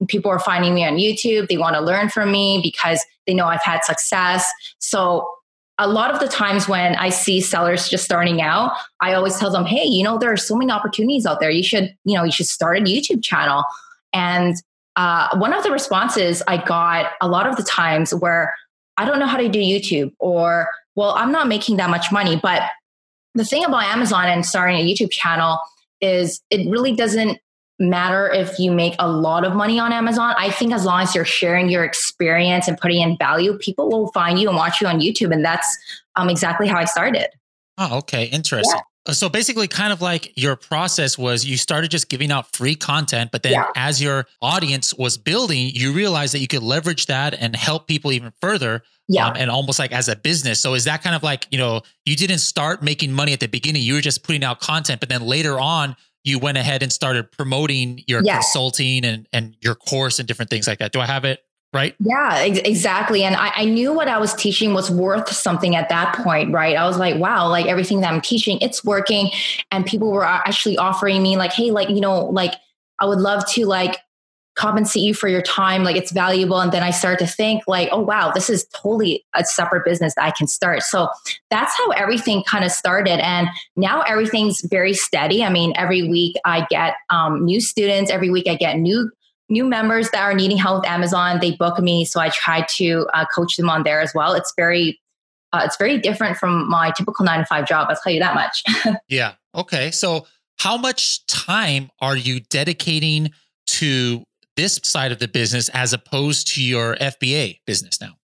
people 0.08 0.32
are 0.32 0.40
finding 0.40 0.74
me 0.74 0.86
on 0.86 0.96
YouTube. 0.96 1.48
They 1.48 1.58
want 1.58 1.76
to 1.76 1.82
learn 1.82 2.10
from 2.10 2.32
me 2.32 2.60
because 2.64 3.04
they 3.28 3.34
know 3.34 3.46
I've 3.46 3.64
had 3.64 3.84
success. 3.84 4.50
So 4.80 5.30
a 5.78 5.88
lot 5.88 6.12
of 6.12 6.20
the 6.20 6.28
times 6.28 6.68
when 6.68 6.96
I 6.96 7.10
see 7.10 7.40
sellers 7.42 7.88
just 7.88 8.04
starting 8.04 8.42
out, 8.42 8.74
I 9.02 9.14
always 9.14 9.38
tell 9.38 9.50
them, 9.50 9.66
"Hey, 9.66 9.86
you 9.86 10.04
know, 10.04 10.18
there 10.18 10.32
are 10.32 10.38
so 10.38 10.56
many 10.56 10.72
opportunities 10.72 11.26
out 11.26 11.40
there. 11.40 11.50
You 11.50 11.64
should, 11.64 11.96
you 12.04 12.16
know, 12.16 12.24
you 12.24 12.32
should 12.32 12.48
start 12.48 12.78
a 12.78 12.82
YouTube 12.82 13.24
channel." 13.24 13.64
And 14.14 14.56
uh, 14.96 15.38
one 15.38 15.54
of 15.54 15.64
the 15.64 15.72
responses 15.72 16.44
I 16.48 16.58
got 16.58 17.14
a 17.22 17.28
lot 17.28 17.48
of 17.48 17.56
the 17.56 17.64
times 17.64 18.14
where 18.14 18.54
I 18.98 19.06
don't 19.06 19.20
know 19.20 19.28
how 19.28 19.38
to 19.38 19.48
do 19.48 19.60
YouTube, 19.60 20.12
or 20.20 20.68
well, 20.96 21.12
I'm 21.12 21.32
not 21.32 21.48
making 21.48 21.78
that 21.78 21.90
much 21.90 22.12
money. 22.12 22.38
But 22.42 22.64
the 23.36 23.46
thing 23.46 23.64
about 23.64 23.84
Amazon 23.84 24.26
and 24.26 24.46
starting 24.46 24.78
a 24.78 24.86
YouTube 24.86 25.12
channel 25.12 25.60
is 26.02 26.42
it 26.50 26.70
really 26.70 26.94
doesn't 26.94 27.40
matter 27.80 28.30
if 28.30 28.60
you 28.60 28.72
make 28.72 28.96
a 29.00 29.10
lot 29.10 29.46
of 29.46 29.56
money 29.56 29.80
on 29.80 29.94
Amazon. 29.94 30.36
I 30.38 30.52
think 30.52 30.74
as 30.74 30.86
long 30.86 31.02
as 31.02 31.16
you're 31.16 31.26
sharing 31.26 31.70
your 31.70 31.84
experience 31.84 32.68
and 32.68 32.78
putting 32.78 33.02
in 33.02 33.18
value, 33.18 33.58
people 33.58 33.90
will 33.90 34.12
find 34.12 34.38
you 34.38 34.50
and 34.50 34.58
watch 34.58 34.82
you 34.82 34.88
on 34.88 35.00
YouTube. 35.00 35.34
And 35.34 35.44
that's 35.44 35.78
um, 36.16 36.30
exactly 36.30 36.68
how 36.68 36.78
I 36.78 36.86
started. 36.86 37.28
Oh, 37.78 38.00
okay. 38.00 38.26
Interesting. 38.26 38.76
Yeah. 38.76 38.82
Uh, 39.06 39.14
so 39.14 39.30
basically, 39.30 39.68
kind 39.68 39.94
of 39.94 40.02
like 40.02 40.34
your 40.36 40.58
process 40.58 41.18
was 41.18 41.46
you 41.46 41.56
started 41.56 41.90
just 41.90 42.10
giving 42.10 42.32
out 42.32 42.54
free 42.54 42.76
content, 42.76 43.32
but 43.32 43.44
then 43.44 43.54
yeah. 43.54 43.68
as 43.76 44.02
your 44.02 44.28
audience 44.42 44.94
was 44.94 45.18
building, 45.18 45.72
you 45.74 45.94
realized 45.94 46.34
that 46.34 46.40
you 46.40 46.48
could 46.48 46.62
leverage 46.62 47.06
that 47.06 47.34
and 47.34 47.56
help 47.56 47.88
people 47.88 48.12
even 48.12 48.34
further. 48.42 48.84
Yeah. 49.08 49.28
Um, 49.28 49.38
and 49.38 49.50
almost 49.50 49.80
like 49.80 49.92
as 49.92 50.08
a 50.08 50.16
business. 50.16 50.62
So 50.62 50.76
is 50.76 50.84
that 50.84 51.02
kind 51.02 51.16
of 51.16 51.24
like, 51.24 51.48
you 51.50 51.58
know, 51.58 51.82
you 52.06 52.16
didn't 52.16 52.40
start 52.40 52.84
making 52.84 53.12
money 53.12 53.34
at 53.34 53.40
the 53.40 53.48
beginning, 53.48 53.82
you 53.82 53.96
were 53.96 54.02
just 54.02 54.24
putting 54.24 54.44
out 54.44 54.60
content, 54.60 55.00
but 55.00 55.10
then 55.10 55.22
later 55.22 55.60
on, 55.60 55.96
you 56.24 56.40
went 56.40 56.58
ahead 56.58 56.84
and 56.84 56.92
started 56.92 57.32
promoting 57.32 58.04
your 58.08 58.22
yes. 58.24 58.46
consulting 58.46 59.06
and, 59.06 59.28
and 59.32 59.56
your 59.62 59.76
course 59.76 60.20
and 60.20 60.28
different 60.28 60.50
things 60.50 60.68
like 60.68 60.80
that. 60.80 60.92
Do 60.92 61.00
I 61.00 61.06
have 61.06 61.26
it 61.26 61.44
right? 61.74 61.96
Yeah, 62.00 62.34
ex- 62.38 62.60
exactly. 62.60 63.24
And 63.24 63.36
I, 63.36 63.52
I, 63.56 63.66
knew 63.66 63.94
what 63.94 64.08
I 64.08 64.18
was 64.18 64.34
teaching 64.34 64.74
was 64.74 64.90
worth 64.90 65.30
something 65.30 65.76
at 65.76 65.90
that 65.90 66.16
point, 66.16 66.52
right? 66.52 66.76
I 66.76 66.86
was 66.86 66.98
like, 66.98 67.18
wow, 67.18 67.48
like 67.48 67.68
everything 67.68 68.02
that 68.02 68.12
I'm 68.12 68.22
teaching, 68.22 68.58
it's 68.62 68.84
working. 68.84 69.30
And 69.70 69.86
people 69.86 70.12
were 70.12 70.26
actually 70.26 70.78
offering 70.78 71.22
me 71.22 71.38
like, 71.38 71.52
hey, 71.54 71.72
like, 71.72 71.90
you 71.90 72.02
know, 72.02 72.26
like 72.26 72.56
I 73.00 73.06
would 73.06 73.20
love 73.20 73.46
to 73.52 73.66
like 73.66 73.98
compensate 74.60 75.02
you 75.02 75.14
for 75.14 75.30
your 75.30 75.42
time. 75.42 75.86
Like 75.86 75.96
it's 75.96 76.12
valuable. 76.12 76.60
And 76.60 76.72
then 76.74 76.84
I 76.84 76.92
start 76.92 77.18
to 77.20 77.28
think 77.28 77.64
like, 77.66 77.88
oh, 77.94 78.02
wow, 78.02 78.32
this 78.36 78.50
is 78.50 78.68
totally 78.76 79.26
a 79.34 79.46
separate 79.46 79.86
business 79.86 80.14
that 80.16 80.26
I 80.26 80.32
can 80.32 80.48
start. 80.48 80.84
So 80.84 81.08
that's 81.50 81.76
how 81.78 81.92
everything 81.92 82.44
kind 82.44 82.66
of 82.66 82.72
started. 82.72 83.26
And 83.26 83.48
now 83.78 84.02
everything's 84.02 84.62
very 84.62 84.94
steady. 84.94 85.46
I 85.46 85.50
mean, 85.50 85.72
every 85.78 86.10
week 86.10 86.36
I 86.44 86.68
get 86.70 86.96
um, 87.10 87.46
new 87.46 87.62
students. 87.62 88.12
Every 88.12 88.30
week 88.30 88.48
I 88.50 88.56
get 88.56 88.78
new 88.78 89.10
new 89.52 89.66
members 89.66 90.12
that 90.12 90.22
are 90.22 90.36
needing 90.36 90.58
help 90.58 90.82
with 90.82 90.90
Amazon, 90.92 91.40
they 91.42 91.56
book 91.56 91.80
me. 91.80 92.06
So 92.06 92.20
I 92.20 92.30
try 92.30 92.62
to 92.62 93.08
uh, 93.16 93.26
coach 93.34 93.58
them 93.58 93.68
on 93.68 93.82
there 93.82 94.00
as 94.00 94.12
well. 94.14 94.34
It's 94.34 94.54
very, 94.56 95.00
uh, 95.54 95.62
it's 95.64 95.76
very 95.76 95.98
different 95.98 96.38
from 96.38 96.70
my 96.70 96.92
typical 96.92 97.26
nine 97.26 97.40
to 97.40 97.46
five 97.48 97.68
job. 97.68 97.88
I'll 97.90 97.96
tell 97.96 98.14
you 98.14 98.20
that 98.20 98.36
much. 98.36 98.64
yeah. 99.08 99.34
Okay. 99.56 99.90
So 99.90 100.28
how 100.60 100.78
much 100.78 101.26
time 101.26 101.90
are 102.00 102.16
you 102.16 102.42
dedicating 102.42 103.32
to 103.66 104.24
this 104.60 104.80
side 104.84 105.14
of 105.14 105.20
the 105.20 105.28
business 105.28 105.70
as 105.70 105.94
opposed 105.94 106.54
to 106.56 106.62
your 106.62 106.96
FBA 106.96 107.60
business 107.66 108.02
now? 108.02 108.18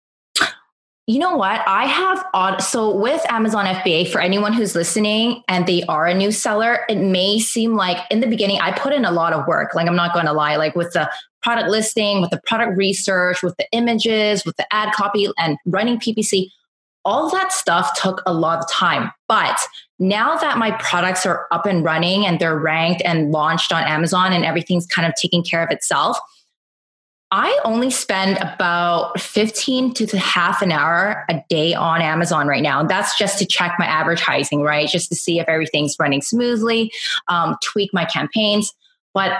You 1.08 1.20
know 1.20 1.36
what? 1.36 1.62
I 1.68 1.86
have 1.86 2.26
odd. 2.34 2.58
So 2.58 2.94
with 2.94 3.24
Amazon 3.30 3.64
FBA, 3.64 4.10
for 4.10 4.20
anyone 4.20 4.52
who's 4.52 4.74
listening 4.74 5.42
and 5.46 5.64
they 5.64 5.84
are 5.84 6.04
a 6.04 6.12
new 6.12 6.32
seller, 6.32 6.80
it 6.88 6.96
may 6.96 7.38
seem 7.38 7.74
like 7.74 7.98
in 8.10 8.20
the 8.20 8.26
beginning, 8.26 8.60
I 8.60 8.72
put 8.72 8.92
in 8.92 9.04
a 9.04 9.12
lot 9.12 9.32
of 9.32 9.46
work. 9.46 9.74
Like 9.74 9.86
I'm 9.86 9.94
not 9.94 10.12
going 10.12 10.26
to 10.26 10.32
lie, 10.32 10.56
like 10.56 10.74
with 10.74 10.92
the 10.92 11.08
product 11.42 11.70
listing, 11.70 12.20
with 12.20 12.30
the 12.30 12.40
product 12.44 12.76
research, 12.76 13.42
with 13.42 13.56
the 13.56 13.66
images, 13.70 14.44
with 14.44 14.56
the 14.56 14.66
ad 14.74 14.92
copy 14.94 15.28
and 15.38 15.56
running 15.64 15.98
PPC, 16.00 16.50
all 17.06 17.30
that 17.30 17.52
stuff 17.52 17.98
took 17.98 18.20
a 18.26 18.34
lot 18.34 18.58
of 18.58 18.68
time. 18.68 19.12
But 19.28 19.58
now 20.00 20.36
that 20.36 20.58
my 20.58 20.72
products 20.72 21.24
are 21.24 21.46
up 21.52 21.64
and 21.64 21.84
running 21.84 22.26
and 22.26 22.40
they're 22.40 22.58
ranked 22.58 23.00
and 23.04 23.30
launched 23.30 23.72
on 23.72 23.84
Amazon 23.84 24.32
and 24.32 24.44
everything's 24.44 24.86
kind 24.86 25.06
of 25.06 25.14
taking 25.14 25.44
care 25.44 25.64
of 25.64 25.70
itself, 25.70 26.18
I 27.30 27.58
only 27.64 27.90
spend 27.90 28.38
about 28.38 29.20
15 29.20 29.94
to 29.94 30.18
half 30.18 30.62
an 30.62 30.72
hour 30.72 31.24
a 31.30 31.42
day 31.48 31.74
on 31.74 32.02
Amazon 32.02 32.48
right 32.48 32.62
now. 32.62 32.80
And 32.80 32.88
that's 32.88 33.16
just 33.16 33.38
to 33.38 33.46
check 33.46 33.76
my 33.78 33.86
advertising, 33.86 34.62
right? 34.62 34.88
Just 34.88 35.08
to 35.10 35.14
see 35.14 35.38
if 35.38 35.48
everything's 35.48 35.96
running 36.00 36.22
smoothly, 36.22 36.92
um, 37.28 37.56
tweak 37.62 37.90
my 37.94 38.04
campaigns. 38.04 38.72
But 39.14 39.38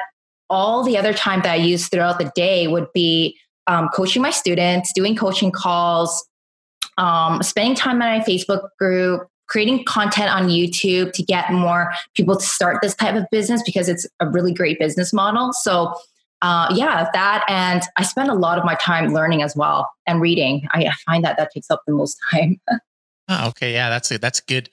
all 0.49 0.85
the 0.85 0.97
other 0.97 1.13
time 1.13 1.43
that 1.43 1.51
I 1.51 1.57
use 1.57 1.89
throughout 1.89 2.19
the 2.19 2.31
day 2.37 2.69
would 2.69 2.93
be 2.95 3.37
um, 3.67 3.89
coaching 3.93 4.23
my 4.23 4.31
students, 4.31 4.93
doing 4.93 5.17
coaching 5.17 5.51
calls, 5.51 6.25
um, 6.99 7.43
spending 7.43 7.75
time 7.75 8.03
on 8.03 8.19
my 8.19 8.21
Facebook 8.21 8.69
group, 8.79 9.29
creating 9.49 9.85
content 9.85 10.31
on 10.31 10.49
YouTube 10.49 11.13
to 11.13 11.23
get 11.23 11.53
more 11.53 11.93
people 12.15 12.37
to 12.37 12.45
start 12.45 12.79
this 12.83 12.95
type 12.95 13.15
of 13.15 13.25
business 13.31 13.63
because 13.65 13.89
it's 13.89 14.07
a 14.21 14.29
really 14.29 14.53
great 14.53 14.79
business 14.79 15.13
model. 15.13 15.53
So 15.53 15.95
uh, 16.43 16.73
yeah, 16.75 17.09
that 17.13 17.45
and 17.49 17.83
I 17.97 18.03
spend 18.03 18.31
a 18.31 18.35
lot 18.35 18.59
of 18.59 18.65
my 18.65 18.75
time 18.75 19.13
learning 19.13 19.43
as 19.43 19.57
well 19.57 19.91
and 20.07 20.21
reading. 20.21 20.69
I 20.73 20.91
find 21.07 21.25
that 21.25 21.37
that 21.39 21.51
takes 21.51 21.71
up 21.71 21.83
the 21.87 21.95
most 21.95 22.19
time. 22.31 22.61
oh, 23.29 23.49
okay, 23.49 23.73
yeah, 23.73 23.89
that's 23.89 24.11
it. 24.11 24.21
That's 24.21 24.41
good. 24.41 24.69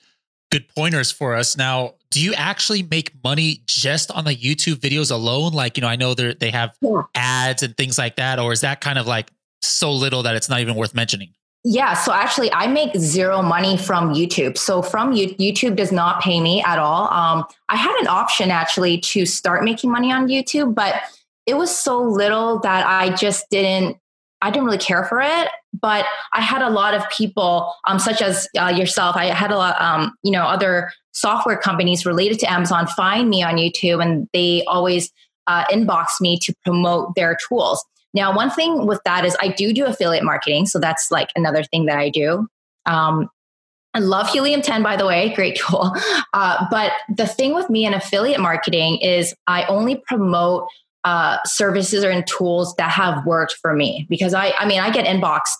Good 0.50 0.68
pointers 0.68 1.10
for 1.10 1.34
us. 1.34 1.56
Now, 1.56 1.94
do 2.10 2.22
you 2.22 2.34
actually 2.34 2.82
make 2.82 3.12
money 3.24 3.62
just 3.66 4.10
on 4.12 4.24
the 4.24 4.36
YouTube 4.36 4.76
videos 4.76 5.10
alone? 5.10 5.52
Like, 5.52 5.76
you 5.76 5.80
know, 5.80 5.88
I 5.88 5.96
know 5.96 6.14
they 6.14 6.34
they 6.34 6.50
have 6.50 6.76
yeah. 6.80 7.02
ads 7.14 7.62
and 7.62 7.76
things 7.76 7.96
like 7.96 8.16
that, 8.16 8.38
or 8.38 8.52
is 8.52 8.60
that 8.60 8.80
kind 8.80 8.98
of 8.98 9.06
like 9.06 9.30
so 9.62 9.90
little 9.90 10.22
that 10.24 10.36
it's 10.36 10.48
not 10.48 10.60
even 10.60 10.74
worth 10.74 10.94
mentioning? 10.94 11.30
Yeah, 11.66 11.94
so 11.94 12.12
actually, 12.12 12.52
I 12.52 12.66
make 12.66 12.94
zero 12.94 13.40
money 13.40 13.78
from 13.78 14.12
YouTube. 14.12 14.58
So 14.58 14.82
from 14.82 15.14
YouTube 15.14 15.76
does 15.76 15.90
not 15.90 16.20
pay 16.20 16.40
me 16.40 16.62
at 16.62 16.78
all. 16.78 17.10
Um, 17.10 17.46
I 17.70 17.76
had 17.76 17.96
an 18.00 18.06
option 18.06 18.50
actually 18.50 18.98
to 18.98 19.24
start 19.24 19.64
making 19.64 19.90
money 19.90 20.12
on 20.12 20.28
YouTube, 20.28 20.74
but 20.74 20.96
it 21.46 21.56
was 21.56 21.76
so 21.76 22.02
little 22.02 22.60
that 22.60 22.86
I 22.86 23.14
just 23.16 23.48
didn't 23.50 23.96
I 24.42 24.50
didn't 24.50 24.66
really 24.66 24.76
care 24.76 25.04
for 25.06 25.22
it, 25.22 25.48
but 25.80 26.04
I 26.34 26.42
had 26.42 26.60
a 26.60 26.68
lot 26.68 26.92
of 26.92 27.02
people, 27.08 27.72
um, 27.86 27.98
such 27.98 28.20
as 28.20 28.46
uh, 28.60 28.66
yourself. 28.66 29.16
I 29.16 29.26
had 29.26 29.50
a 29.50 29.56
lot, 29.56 29.80
um, 29.80 30.14
you 30.22 30.30
know, 30.30 30.42
other 30.42 30.92
software 31.12 31.56
companies 31.56 32.04
related 32.04 32.38
to 32.40 32.52
Amazon 32.52 32.86
find 32.88 33.30
me 33.30 33.42
on 33.42 33.54
YouTube, 33.54 34.02
and 34.02 34.28
they 34.34 34.62
always 34.66 35.10
uh, 35.46 35.64
inbox 35.68 36.20
me 36.20 36.38
to 36.40 36.54
promote 36.62 37.14
their 37.14 37.38
tools. 37.48 37.82
Now, 38.14 38.34
one 38.34 38.50
thing 38.50 38.86
with 38.86 39.00
that 39.04 39.24
is 39.24 39.36
I 39.40 39.48
do 39.48 39.72
do 39.72 39.84
affiliate 39.84 40.24
marketing, 40.24 40.66
so 40.66 40.78
that's 40.78 41.10
like 41.10 41.30
another 41.36 41.64
thing 41.64 41.86
that 41.86 41.98
I 41.98 42.08
do. 42.08 42.48
Um, 42.86 43.28
I 43.92 44.00
love 44.00 44.28
Helium 44.28 44.62
10, 44.62 44.82
by 44.82 44.96
the 44.96 45.06
way, 45.06 45.32
great 45.34 45.56
tool. 45.56 45.92
Uh, 46.32 46.66
but 46.70 46.92
the 47.14 47.26
thing 47.26 47.54
with 47.54 47.68
me 47.70 47.86
in 47.86 47.94
affiliate 47.94 48.40
marketing 48.40 48.98
is 48.98 49.34
I 49.46 49.64
only 49.66 49.96
promote 50.06 50.68
uh, 51.04 51.38
services 51.44 52.02
or 52.04 52.10
in 52.10 52.24
tools 52.24 52.74
that 52.76 52.90
have 52.90 53.26
worked 53.26 53.54
for 53.60 53.74
me 53.74 54.06
because 54.08 54.32
I, 54.32 54.52
I 54.58 54.66
mean, 54.66 54.80
I 54.80 54.90
get 54.90 55.06
inboxed 55.06 55.56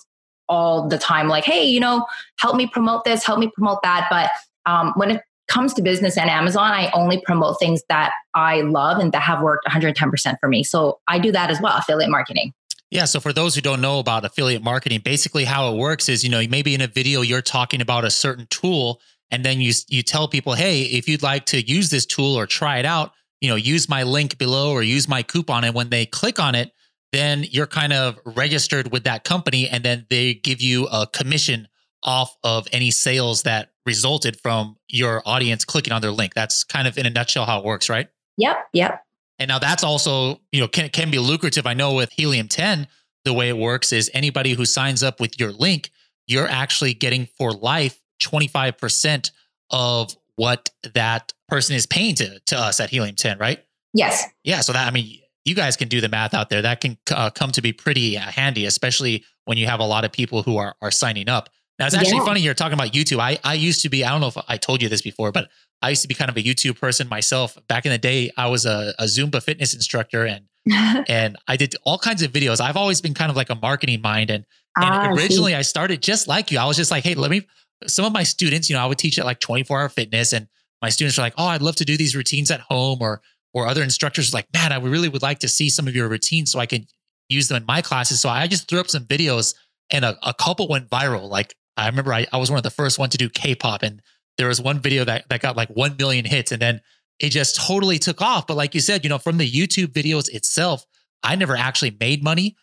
all 0.48 0.88
the 0.88 0.98
time, 0.98 1.28
like, 1.28 1.44
hey, 1.44 1.64
you 1.64 1.80
know, 1.80 2.06
help 2.38 2.56
me 2.56 2.66
promote 2.66 3.04
this, 3.04 3.24
help 3.24 3.38
me 3.38 3.50
promote 3.54 3.82
that. 3.82 4.06
But 4.10 4.30
um, 4.70 4.92
when 4.96 5.10
it 5.10 5.22
comes 5.48 5.74
to 5.74 5.82
business 5.82 6.16
and 6.16 6.30
Amazon, 6.30 6.72
I 6.72 6.90
only 6.92 7.20
promote 7.20 7.58
things 7.58 7.82
that 7.88 8.12
I 8.34 8.62
love 8.62 8.98
and 8.98 9.12
that 9.12 9.22
have 9.22 9.42
worked 9.42 9.66
110% 9.66 10.36
for 10.40 10.48
me. 10.48 10.64
So 10.64 11.00
I 11.06 11.18
do 11.18 11.32
that 11.32 11.50
as 11.50 11.60
well, 11.60 11.76
affiliate 11.76 12.10
marketing. 12.10 12.52
Yeah. 12.90 13.06
So 13.06 13.20
for 13.20 13.32
those 13.32 13.54
who 13.54 13.60
don't 13.60 13.80
know 13.80 13.98
about 13.98 14.24
affiliate 14.24 14.62
marketing, 14.62 15.00
basically 15.04 15.44
how 15.44 15.72
it 15.72 15.76
works 15.76 16.08
is, 16.08 16.22
you 16.22 16.30
know, 16.30 16.42
maybe 16.48 16.74
in 16.74 16.80
a 16.80 16.86
video 16.86 17.22
you're 17.22 17.42
talking 17.42 17.80
about 17.80 18.04
a 18.04 18.10
certain 18.10 18.46
tool 18.50 19.00
and 19.30 19.44
then 19.44 19.60
you 19.60 19.72
you 19.88 20.02
tell 20.02 20.28
people, 20.28 20.54
"Hey, 20.54 20.82
if 20.82 21.08
you'd 21.08 21.22
like 21.22 21.46
to 21.46 21.60
use 21.60 21.90
this 21.90 22.06
tool 22.06 22.38
or 22.38 22.46
try 22.46 22.78
it 22.78 22.84
out, 22.84 23.12
you 23.44 23.50
know, 23.50 23.56
use 23.56 23.90
my 23.90 24.04
link 24.04 24.38
below 24.38 24.72
or 24.72 24.82
use 24.82 25.06
my 25.06 25.22
coupon. 25.22 25.64
And 25.64 25.74
when 25.74 25.90
they 25.90 26.06
click 26.06 26.40
on 26.40 26.54
it, 26.54 26.72
then 27.12 27.44
you're 27.50 27.66
kind 27.66 27.92
of 27.92 28.18
registered 28.24 28.90
with 28.90 29.04
that 29.04 29.22
company 29.22 29.68
and 29.68 29.84
then 29.84 30.06
they 30.08 30.32
give 30.32 30.62
you 30.62 30.86
a 30.86 31.06
commission 31.06 31.68
off 32.02 32.34
of 32.42 32.66
any 32.72 32.90
sales 32.90 33.42
that 33.42 33.73
resulted 33.86 34.40
from 34.40 34.76
your 34.88 35.22
audience 35.26 35.64
clicking 35.64 35.92
on 35.92 36.02
their 36.02 36.10
link. 36.10 36.34
That's 36.34 36.64
kind 36.64 36.88
of 36.88 36.96
in 36.98 37.06
a 37.06 37.10
nutshell 37.10 37.46
how 37.46 37.58
it 37.58 37.64
works, 37.64 37.88
right? 37.88 38.08
Yep. 38.36 38.56
Yep. 38.72 39.04
And 39.38 39.48
now 39.48 39.58
that's 39.58 39.82
also, 39.82 40.40
you 40.52 40.60
know, 40.60 40.68
can 40.68 40.88
can 40.90 41.10
be 41.10 41.18
lucrative. 41.18 41.66
I 41.66 41.74
know 41.74 41.94
with 41.94 42.12
Helium 42.12 42.48
10, 42.48 42.86
the 43.24 43.32
way 43.32 43.48
it 43.48 43.56
works 43.56 43.92
is 43.92 44.10
anybody 44.14 44.52
who 44.52 44.64
signs 44.64 45.02
up 45.02 45.20
with 45.20 45.40
your 45.40 45.50
link, 45.50 45.90
you're 46.26 46.46
actually 46.46 46.94
getting 46.94 47.26
for 47.36 47.52
life 47.52 48.00
25% 48.22 49.30
of 49.70 50.14
what 50.36 50.70
that 50.94 51.32
person 51.48 51.76
is 51.76 51.86
paying 51.86 52.14
to, 52.16 52.38
to 52.46 52.58
us 52.58 52.80
at 52.80 52.90
Helium 52.90 53.16
10, 53.16 53.38
right? 53.38 53.64
Yes. 53.92 54.24
Yeah. 54.42 54.60
So 54.60 54.72
that, 54.72 54.86
I 54.86 54.90
mean, 54.90 55.20
you 55.44 55.54
guys 55.54 55.76
can 55.76 55.88
do 55.88 56.00
the 56.00 56.08
math 56.08 56.34
out 56.34 56.48
there. 56.48 56.62
That 56.62 56.80
can 56.80 56.98
uh, 57.10 57.30
come 57.30 57.50
to 57.52 57.62
be 57.62 57.72
pretty 57.72 58.16
uh, 58.16 58.20
handy, 58.22 58.66
especially 58.66 59.24
when 59.44 59.58
you 59.58 59.66
have 59.66 59.80
a 59.80 59.84
lot 59.84 60.04
of 60.04 60.12
people 60.12 60.42
who 60.42 60.56
are, 60.56 60.74
are 60.80 60.90
signing 60.90 61.28
up. 61.28 61.50
Now, 61.78 61.86
it's 61.86 61.94
actually 61.94 62.18
yeah. 62.18 62.24
funny 62.24 62.40
you're 62.40 62.54
talking 62.54 62.74
about 62.74 62.92
YouTube. 62.92 63.18
I, 63.18 63.38
I 63.42 63.54
used 63.54 63.82
to 63.82 63.88
be, 63.88 64.04
I 64.04 64.10
don't 64.10 64.20
know 64.20 64.28
if 64.28 64.36
I 64.48 64.56
told 64.56 64.80
you 64.80 64.88
this 64.88 65.02
before, 65.02 65.32
but 65.32 65.48
I 65.82 65.90
used 65.90 66.02
to 66.02 66.08
be 66.08 66.14
kind 66.14 66.30
of 66.30 66.36
a 66.36 66.42
YouTube 66.42 66.78
person 66.78 67.08
myself. 67.08 67.58
Back 67.68 67.84
in 67.84 67.92
the 67.92 67.98
day, 67.98 68.30
I 68.36 68.48
was 68.48 68.64
a, 68.64 68.94
a 68.98 69.04
Zumba 69.04 69.42
fitness 69.42 69.74
instructor 69.74 70.24
and 70.24 70.46
and 71.08 71.36
I 71.46 71.56
did 71.56 71.74
all 71.84 71.98
kinds 71.98 72.22
of 72.22 72.32
videos. 72.32 72.60
I've 72.60 72.76
always 72.76 73.00
been 73.00 73.12
kind 73.12 73.30
of 73.30 73.36
like 73.36 73.50
a 73.50 73.54
marketing 73.54 74.00
mind. 74.00 74.30
And, 74.30 74.44
and 74.76 74.84
ah, 74.86 75.10
originally 75.10 75.54
I 75.54 75.62
started 75.62 76.00
just 76.00 76.26
like 76.26 76.50
you. 76.50 76.58
I 76.58 76.64
was 76.64 76.76
just 76.76 76.90
like, 76.90 77.04
hey, 77.04 77.14
let 77.14 77.30
me, 77.30 77.46
some 77.86 78.04
of 78.06 78.12
my 78.12 78.22
students, 78.22 78.70
you 78.70 78.76
know, 78.76 78.82
I 78.82 78.86
would 78.86 78.98
teach 78.98 79.18
at 79.18 79.26
like 79.26 79.40
24 79.40 79.80
hour 79.80 79.88
fitness 79.90 80.32
and 80.32 80.48
my 80.80 80.88
students 80.88 81.18
are 81.18 81.22
like, 81.22 81.34
oh, 81.36 81.46
I'd 81.46 81.60
love 81.60 81.76
to 81.76 81.84
do 81.84 81.96
these 81.96 82.16
routines 82.16 82.50
at 82.50 82.60
home 82.60 82.98
or, 83.00 83.20
or 83.52 83.66
other 83.66 83.82
instructors 83.82 84.32
like, 84.32 84.46
man, 84.54 84.72
I 84.72 84.78
really 84.78 85.08
would 85.08 85.22
like 85.22 85.40
to 85.40 85.48
see 85.48 85.68
some 85.68 85.86
of 85.86 85.94
your 85.94 86.08
routines 86.08 86.50
so 86.52 86.60
I 86.60 86.66
can 86.66 86.86
use 87.28 87.48
them 87.48 87.58
in 87.58 87.66
my 87.66 87.82
classes. 87.82 88.20
So 88.20 88.30
I 88.30 88.46
just 88.46 88.68
threw 88.68 88.80
up 88.80 88.88
some 88.88 89.04
videos 89.04 89.54
and 89.90 90.04
a, 90.04 90.16
a 90.22 90.32
couple 90.32 90.66
went 90.66 90.88
viral. 90.88 91.28
Like 91.28 91.54
I 91.76 91.86
remember 91.86 92.12
I, 92.12 92.26
I 92.32 92.38
was 92.38 92.50
one 92.50 92.58
of 92.58 92.62
the 92.62 92.70
first 92.70 92.98
one 92.98 93.10
to 93.10 93.18
do 93.18 93.28
K-pop 93.28 93.82
and 93.82 94.00
there 94.38 94.48
was 94.48 94.60
one 94.60 94.80
video 94.80 95.04
that, 95.04 95.28
that 95.28 95.40
got 95.40 95.56
like 95.56 95.68
1 95.70 95.96
million 95.98 96.24
hits. 96.24 96.52
And 96.52 96.60
then 96.60 96.80
it 97.20 97.30
just 97.30 97.56
totally 97.56 97.98
took 97.98 98.20
off. 98.20 98.46
But 98.46 98.56
like 98.56 98.74
you 98.74 98.80
said, 98.80 99.04
you 99.04 99.10
know, 99.10 99.18
from 99.18 99.38
the 99.38 99.50
YouTube 99.50 99.88
videos 99.88 100.28
itself, 100.32 100.84
I 101.22 101.36
never 101.36 101.56
actually 101.56 101.96
made 101.98 102.22
money. 102.22 102.56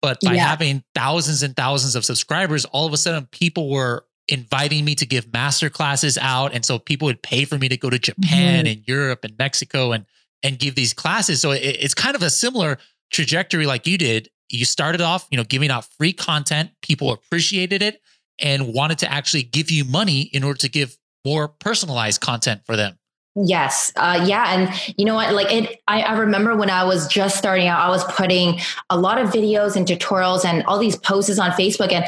But 0.00 0.18
by 0.24 0.34
yeah. 0.34 0.46
having 0.46 0.84
thousands 0.94 1.42
and 1.42 1.56
thousands 1.56 1.96
of 1.96 2.04
subscribers, 2.04 2.64
all 2.66 2.86
of 2.86 2.92
a 2.92 2.96
sudden 2.96 3.26
people 3.32 3.68
were 3.68 4.04
inviting 4.28 4.84
me 4.84 4.94
to 4.94 5.06
give 5.06 5.32
master 5.32 5.70
classes 5.70 6.16
out. 6.18 6.54
And 6.54 6.64
so 6.64 6.78
people 6.78 7.06
would 7.06 7.22
pay 7.22 7.44
for 7.44 7.58
me 7.58 7.68
to 7.68 7.76
go 7.76 7.90
to 7.90 7.98
Japan 7.98 8.64
mm-hmm. 8.64 8.72
and 8.72 8.88
Europe 8.88 9.20
and 9.24 9.36
Mexico 9.38 9.92
and 9.92 10.06
and 10.44 10.56
give 10.56 10.76
these 10.76 10.94
classes. 10.94 11.40
So 11.40 11.50
it, 11.50 11.58
it's 11.62 11.94
kind 11.94 12.14
of 12.14 12.22
a 12.22 12.30
similar 12.30 12.78
trajectory 13.10 13.66
like 13.66 13.88
you 13.88 13.98
did. 13.98 14.28
You 14.48 14.64
started 14.64 15.00
off, 15.00 15.26
you 15.32 15.36
know, 15.36 15.42
giving 15.42 15.68
out 15.68 15.84
free 15.84 16.12
content. 16.12 16.70
People 16.80 17.10
appreciated 17.10 17.82
it 17.82 18.00
and 18.40 18.72
wanted 18.72 18.98
to 18.98 19.10
actually 19.10 19.42
give 19.42 19.70
you 19.70 19.84
money 19.84 20.22
in 20.22 20.44
order 20.44 20.58
to 20.58 20.68
give 20.68 20.96
more 21.24 21.48
personalized 21.48 22.20
content 22.20 22.62
for 22.64 22.76
them. 22.76 22.98
Yes. 23.34 23.92
Uh, 23.94 24.24
yeah. 24.26 24.54
And 24.54 24.94
you 24.98 25.04
know 25.04 25.14
what? 25.14 25.32
Like 25.32 25.52
it, 25.52 25.80
I, 25.86 26.02
I, 26.02 26.18
remember 26.18 26.56
when 26.56 26.70
I 26.70 26.84
was 26.84 27.06
just 27.06 27.36
starting 27.38 27.68
out, 27.68 27.80
I 27.80 27.88
was 27.88 28.02
putting 28.04 28.58
a 28.90 28.98
lot 28.98 29.18
of 29.18 29.28
videos 29.28 29.76
and 29.76 29.86
tutorials 29.86 30.44
and 30.44 30.64
all 30.64 30.78
these 30.78 30.96
posts 30.96 31.38
on 31.38 31.50
Facebook. 31.52 31.92
And, 31.92 32.04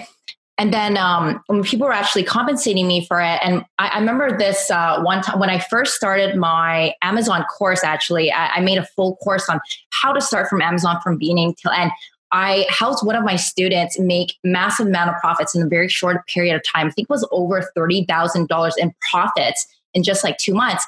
and 0.59 0.75
then 0.75 0.97
um, 0.97 1.40
when 1.47 1.62
people 1.62 1.87
were 1.87 1.93
actually 1.93 2.25
compensating 2.25 2.87
me 2.88 3.07
for 3.07 3.21
it. 3.21 3.38
And 3.45 3.64
I, 3.79 3.88
I 3.88 3.99
remember 4.01 4.37
this 4.37 4.71
uh, 4.71 5.01
one 5.03 5.23
time 5.23 5.38
when 5.38 5.51
I 5.51 5.59
first 5.59 5.95
started 5.95 6.37
my 6.37 6.95
Amazon 7.01 7.45
course, 7.45 7.85
actually, 7.85 8.33
I, 8.33 8.55
I 8.57 8.61
made 8.61 8.79
a 8.79 8.85
full 8.85 9.16
course 9.16 9.49
on 9.49 9.61
how 9.90 10.12
to 10.12 10.21
start 10.21 10.49
from 10.49 10.61
Amazon 10.61 11.01
from 11.01 11.16
beginning 11.16 11.55
till 11.55 11.71
end. 11.71 11.93
I 12.33 12.66
helped 12.69 13.05
one 13.05 13.16
of 13.16 13.25
my 13.25 13.37
students 13.37 13.99
make 13.99 14.37
massive 14.45 14.87
amount 14.87 15.11
of 15.11 15.16
profits 15.16 15.55
in 15.55 15.62
a 15.62 15.66
very 15.66 15.88
short 15.88 16.27
period 16.29 16.55
of 16.55 16.62
time. 16.62 16.87
I 16.87 16.90
think 16.90 17.07
it 17.07 17.11
was 17.11 17.27
over 17.33 17.69
$30,000 17.77 18.73
in 18.79 18.95
profits 19.11 19.66
in 19.95 20.03
just 20.03 20.23
like 20.23 20.38
two 20.38 20.55
months. 20.55 20.87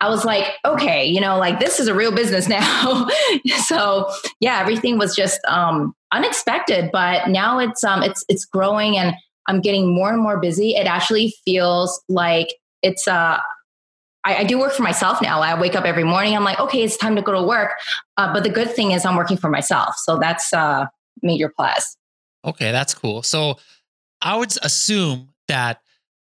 I 0.00 0.08
was 0.08 0.24
like, 0.24 0.44
okay, 0.64 1.04
you 1.06 1.20
know, 1.20 1.38
like 1.38 1.58
this 1.58 1.80
is 1.80 1.88
a 1.88 1.94
real 1.94 2.12
business 2.14 2.48
now. 2.48 3.08
so 3.64 4.10
yeah, 4.40 4.60
everything 4.60 4.98
was 4.98 5.16
just 5.16 5.40
um, 5.46 5.94
unexpected, 6.12 6.90
but 6.92 7.28
now 7.28 7.58
it's 7.58 7.82
um, 7.82 8.02
it's 8.02 8.24
it's 8.28 8.44
growing 8.44 8.98
and 8.98 9.14
I'm 9.48 9.60
getting 9.60 9.94
more 9.94 10.12
and 10.12 10.22
more 10.22 10.38
busy. 10.38 10.74
It 10.74 10.86
actually 10.86 11.34
feels 11.44 12.02
like 12.08 12.48
it's 12.82 13.08
uh, 13.08 13.38
I, 14.26 14.38
I 14.38 14.44
do 14.44 14.58
work 14.58 14.72
for 14.72 14.82
myself 14.82 15.22
now. 15.22 15.40
I 15.40 15.58
wake 15.58 15.76
up 15.76 15.84
every 15.84 16.02
morning. 16.02 16.34
I'm 16.34 16.42
like, 16.42 16.58
okay, 16.58 16.82
it's 16.82 16.96
time 16.96 17.14
to 17.14 17.22
go 17.22 17.32
to 17.32 17.42
work. 17.42 17.70
Uh, 18.16 18.32
but 18.32 18.42
the 18.42 18.48
good 18.50 18.70
thing 18.70 18.90
is 18.90 19.06
I'm 19.06 19.14
working 19.14 19.36
for 19.36 19.48
myself, 19.48 19.94
so 19.98 20.18
that's 20.18 20.52
uh, 20.52 20.86
major 21.22 21.48
plus. 21.48 21.96
Okay, 22.44 22.72
that's 22.72 22.92
cool. 22.92 23.22
So 23.22 23.58
I 24.20 24.36
would 24.36 24.52
assume 24.62 25.28
that 25.46 25.80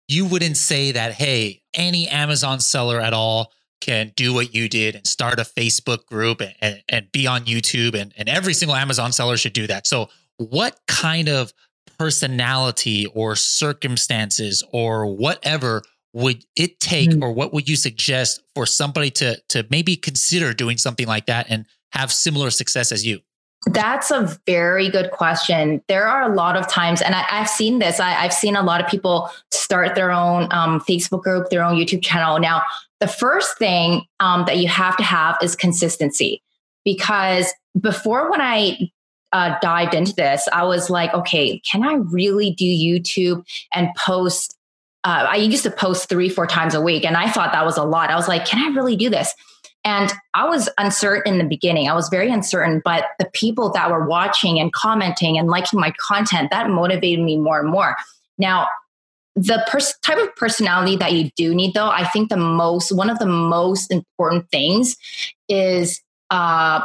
you 0.09 0.27
wouldn't 0.27 0.57
say 0.57 0.93
that, 0.93 1.13
hey, 1.13 1.63
any 1.75 2.09
Amazon 2.09 2.59
seller 2.59 3.01
at 3.01 3.13
all 3.13 3.53
can 3.81 4.13
do 4.17 4.35
what 4.35 4.53
you 4.53 4.69
did 4.69 4.97
and 4.97 5.07
start 5.07 5.39
a 5.39 5.43
Facebook 5.43 6.07
group 6.07 6.41
and, 6.41 6.55
and, 6.61 6.83
and 6.89 7.13
be 7.13 7.27
on 7.29 7.45
YouTube, 7.45 7.95
and, 7.95 8.13
and 8.17 8.29
every 8.29 8.55
single 8.55 8.75
Amazon 8.75 9.13
seller 9.13 9.37
should 9.37 9.53
do 9.53 9.69
that. 9.69 9.87
So, 9.87 10.09
what 10.39 10.81
kind 10.89 11.29
of 11.29 11.53
personality 11.99 13.07
or 13.07 13.37
circumstances 13.37 14.63
or 14.73 15.07
whatever 15.07 15.83
would 16.17 16.45
it 16.57 16.81
take 16.81 17.11
mm-hmm. 17.11 17.23
or 17.23 17.31
what 17.31 17.53
would 17.53 17.69
you 17.69 17.77
suggest 17.77 18.43
for 18.55 18.65
somebody 18.65 19.11
to 19.11 19.37
to 19.51 19.67
maybe 19.71 19.97
consider 19.97 20.55
doing 20.55 20.79
something 20.79 21.07
like 21.07 21.27
that 21.27 21.47
and 21.51 21.67
have 21.93 22.11
similar 22.11 22.51
success 22.51 22.91
as 22.91 23.05
you 23.05 23.21
that's 23.69 24.13
a 24.13 24.39
very 24.47 24.89
good 24.89 25.11
question. 25.11 25.83
There 25.89 26.07
are 26.07 26.31
a 26.31 26.33
lot 26.33 26.57
of 26.57 26.69
times, 26.69 27.03
and 27.03 27.17
I, 27.17 27.23
have 27.23 27.49
seen 27.49 27.81
this. 27.81 27.99
I, 27.99 28.11
have 28.11 28.33
seen 28.33 28.55
a 28.55 28.63
lot 28.63 28.81
of 28.81 28.89
people 28.89 29.29
start 29.51 29.97
their 29.97 30.13
own 30.13 30.47
um, 30.53 30.79
Facebook 30.81 31.23
group, 31.23 31.49
their 31.49 31.65
own 31.65 31.75
YouTube 31.75 32.05
channel. 32.05 32.39
Now, 32.39 32.63
the 33.01 33.09
first 33.09 33.59
thing 33.59 34.03
um, 34.21 34.45
that 34.47 34.59
you 34.59 34.69
have 34.69 34.97
to 34.99 35.03
have 35.03 35.37
is 35.43 35.57
consistency, 35.57 36.43
because 36.85 37.53
before 37.81 38.31
when 38.31 38.41
I 38.41 38.89
uh, 39.33 39.57
dived 39.61 39.95
into 39.95 40.15
this, 40.15 40.47
I 40.53 40.63
was 40.63 40.89
like, 40.89 41.13
okay, 41.13 41.59
can 41.69 41.83
I 41.83 41.95
really 41.95 42.53
do 42.53 42.67
YouTube 42.67 43.45
and 43.73 43.89
post? 43.97 44.56
Uh, 45.07 45.29
I 45.31 45.37
used 45.37 45.63
to 45.63 45.71
post 45.71 46.09
three, 46.09 46.29
four 46.29 46.49
times 46.49 46.75
a 46.75 46.81
week, 46.81 47.05
and 47.05 47.17
I 47.17 47.31
thought 47.31 47.53
that 47.53 47.65
was 47.65 47.77
a 47.77 47.85
lot. 47.85 48.11
I 48.11 48.17
was 48.17 48.27
like, 48.27 48.45
can 48.45 48.59
I 48.59 48.75
really 48.75 48.97
do 48.97 49.09
this? 49.09 49.33
And 49.85 50.13
I 50.35 50.49
was 50.49 50.69
uncertain 50.79 51.35
in 51.35 51.39
the 51.39 51.45
beginning. 51.45 51.89
I 51.89 51.95
was 51.95 52.09
very 52.09 52.29
uncertain, 52.29 52.83
but 52.85 53.05
the 53.21 53.31
people 53.33 53.71
that 53.71 53.89
were 53.89 54.05
watching 54.05 54.59
and 54.59 54.73
commenting 54.73 55.39
and 55.39 55.47
liking 55.47 55.79
my 55.79 55.93
content, 56.01 56.51
that 56.51 56.69
motivated 56.69 57.25
me 57.25 57.37
more 57.37 57.61
and 57.61 57.71
more. 57.71 57.95
Now, 58.37 58.67
the 59.37 59.65
pers- 59.69 59.95
type 60.03 60.19
of 60.19 60.35
personality 60.35 60.97
that 60.97 61.13
you 61.13 61.31
do 61.37 61.55
need, 61.55 61.75
though, 61.75 61.89
I 61.89 62.05
think 62.09 62.29
the 62.29 62.37
most, 62.37 62.91
one 62.91 63.09
of 63.09 63.21
the 63.21 63.27
most 63.27 63.93
important 63.93 64.51
things 64.51 64.97
is 65.49 66.03
uh, 66.31 66.81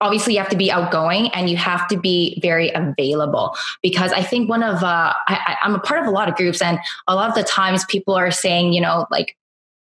obviously 0.00 0.34
you 0.34 0.38
have 0.38 0.48
to 0.48 0.56
be 0.56 0.70
outgoing 0.70 1.28
and 1.28 1.48
you 1.48 1.56
have 1.56 1.88
to 1.88 1.98
be 1.98 2.38
very 2.42 2.70
available 2.70 3.56
because 3.82 4.12
i 4.12 4.22
think 4.22 4.48
one 4.48 4.62
of 4.62 4.82
uh, 4.82 5.14
I, 5.26 5.56
i'm 5.62 5.74
a 5.74 5.78
part 5.78 6.00
of 6.00 6.06
a 6.06 6.10
lot 6.10 6.28
of 6.28 6.34
groups 6.34 6.60
and 6.60 6.78
a 7.06 7.14
lot 7.14 7.28
of 7.28 7.34
the 7.34 7.44
times 7.44 7.84
people 7.86 8.14
are 8.14 8.30
saying 8.30 8.72
you 8.72 8.80
know 8.80 9.06
like 9.10 9.36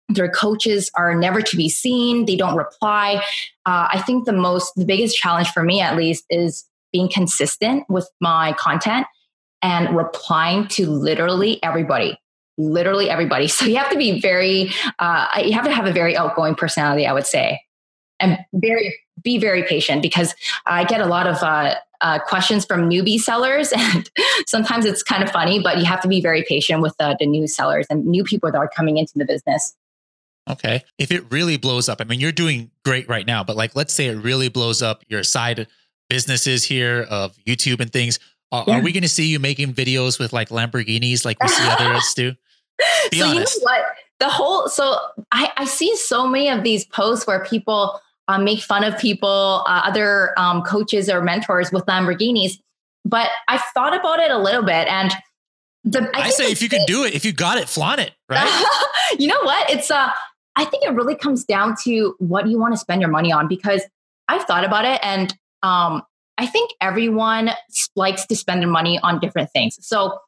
their 0.08 0.28
coaches 0.28 0.90
are 0.96 1.14
never 1.14 1.40
to 1.40 1.56
be 1.56 1.68
seen. 1.68 2.26
They 2.26 2.36
don't 2.36 2.56
reply. 2.56 3.22
Uh, 3.66 3.88
i 3.90 4.02
think 4.02 4.26
the 4.26 4.32
most 4.32 4.74
the 4.76 4.84
biggest 4.84 5.16
challenge 5.16 5.48
for 5.48 5.62
me 5.62 5.80
at 5.80 5.96
least 5.96 6.24
is 6.28 6.66
being 6.92 7.08
consistent 7.08 7.84
with 7.88 8.08
my 8.20 8.52
content 8.52 9.06
and 9.62 9.96
replying 9.96 10.68
to 10.68 10.88
literally 10.88 11.62
everybody 11.62 12.18
literally 12.56 13.10
everybody. 13.10 13.48
So 13.54 13.64
you 13.64 13.76
have 13.76 13.90
to 13.90 13.96
be 13.96 14.20
very 14.20 14.70
uh, 14.98 15.26
you 15.44 15.52
have 15.54 15.64
to 15.64 15.72
have 15.72 15.86
a 15.86 15.92
very 15.92 16.16
outgoing 16.16 16.54
personality 16.54 17.06
i 17.06 17.12
would 17.12 17.26
say 17.26 17.60
and 18.20 18.38
very 18.52 18.94
be 19.24 19.38
very 19.38 19.62
patient 19.62 20.02
because 20.02 20.34
i 20.66 20.84
get 20.84 21.00
a 21.00 21.06
lot 21.06 21.26
of 21.26 21.42
uh, 21.42 21.74
uh, 22.00 22.18
questions 22.20 22.64
from 22.64 22.88
newbie 22.88 23.18
sellers 23.18 23.72
and 23.76 24.10
sometimes 24.46 24.84
it's 24.84 25.02
kind 25.02 25.22
of 25.22 25.30
funny 25.30 25.60
but 25.60 25.78
you 25.78 25.84
have 25.84 26.00
to 26.00 26.08
be 26.08 26.20
very 26.20 26.44
patient 26.46 26.80
with 26.82 26.94
uh, 27.00 27.14
the 27.18 27.26
new 27.26 27.46
sellers 27.46 27.86
and 27.90 28.04
new 28.06 28.22
people 28.22 28.50
that 28.50 28.58
are 28.58 28.70
coming 28.76 28.98
into 28.98 29.12
the 29.16 29.24
business 29.24 29.74
Okay. 30.48 30.84
If 30.98 31.10
it 31.10 31.24
really 31.30 31.56
blows 31.56 31.88
up, 31.88 32.00
I 32.00 32.04
mean, 32.04 32.20
you're 32.20 32.32
doing 32.32 32.70
great 32.84 33.08
right 33.08 33.26
now, 33.26 33.44
but 33.44 33.56
like, 33.56 33.74
let's 33.74 33.94
say 33.94 34.08
it 34.08 34.16
really 34.16 34.48
blows 34.48 34.82
up 34.82 35.02
your 35.08 35.22
side 35.22 35.66
businesses 36.10 36.64
here 36.64 37.06
of 37.08 37.36
YouTube 37.46 37.80
and 37.80 37.92
things. 37.92 38.18
Are, 38.52 38.64
yeah. 38.66 38.78
are 38.78 38.82
we 38.82 38.92
going 38.92 39.02
to 39.02 39.08
see 39.08 39.26
you 39.26 39.38
making 39.38 39.72
videos 39.72 40.18
with 40.18 40.32
like 40.32 40.50
Lamborghinis 40.50 41.24
like 41.24 41.42
we 41.42 41.48
see 41.48 41.66
others 41.66 42.12
do? 42.14 42.32
Be 43.10 43.20
so 43.20 43.28
honest. 43.28 43.54
You 43.54 43.60
know 43.60 43.64
what? 43.64 43.84
The 44.20 44.28
whole, 44.28 44.68
so 44.68 44.98
I, 45.32 45.50
I 45.56 45.64
see 45.64 45.96
so 45.96 46.26
many 46.26 46.48
of 46.48 46.62
these 46.62 46.84
posts 46.84 47.26
where 47.26 47.44
people 47.44 48.00
um, 48.28 48.44
make 48.44 48.60
fun 48.60 48.84
of 48.84 48.98
people, 48.98 49.64
uh, 49.66 49.82
other 49.84 50.38
um, 50.38 50.62
coaches 50.62 51.10
or 51.10 51.20
mentors 51.20 51.70
with 51.72 51.84
Lamborghinis. 51.86 52.58
But 53.04 53.28
I 53.48 53.58
thought 53.74 53.94
about 53.94 54.18
it 54.18 54.30
a 54.30 54.38
little 54.38 54.62
bit 54.62 54.88
and 54.88 55.12
the, 55.86 56.10
I, 56.14 56.22
I 56.22 56.30
say 56.30 56.50
if 56.50 56.62
you 56.62 56.70
can 56.70 56.86
do 56.86 57.04
it, 57.04 57.14
if 57.14 57.26
you 57.26 57.32
got 57.34 57.58
it, 57.58 57.68
flaunt 57.68 58.00
it, 58.00 58.12
right? 58.30 58.64
you 59.18 59.28
know 59.28 59.40
what? 59.42 59.68
It's 59.70 59.90
uh 59.90 60.10
I 60.56 60.64
think 60.64 60.84
it 60.84 60.92
really 60.92 61.16
comes 61.16 61.44
down 61.44 61.74
to 61.82 62.14
what 62.18 62.46
you 62.46 62.58
want 62.58 62.74
to 62.74 62.78
spend 62.78 63.00
your 63.00 63.10
money 63.10 63.32
on 63.32 63.48
because 63.48 63.82
I've 64.28 64.44
thought 64.44 64.64
about 64.64 64.84
it 64.84 65.00
and 65.02 65.36
um, 65.62 66.02
I 66.38 66.46
think 66.46 66.70
everyone 66.80 67.50
likes 67.96 68.26
to 68.26 68.36
spend 68.36 68.62
their 68.62 68.68
money 68.68 68.98
on 69.02 69.18
different 69.18 69.50
things. 69.50 69.78
So 69.80 70.18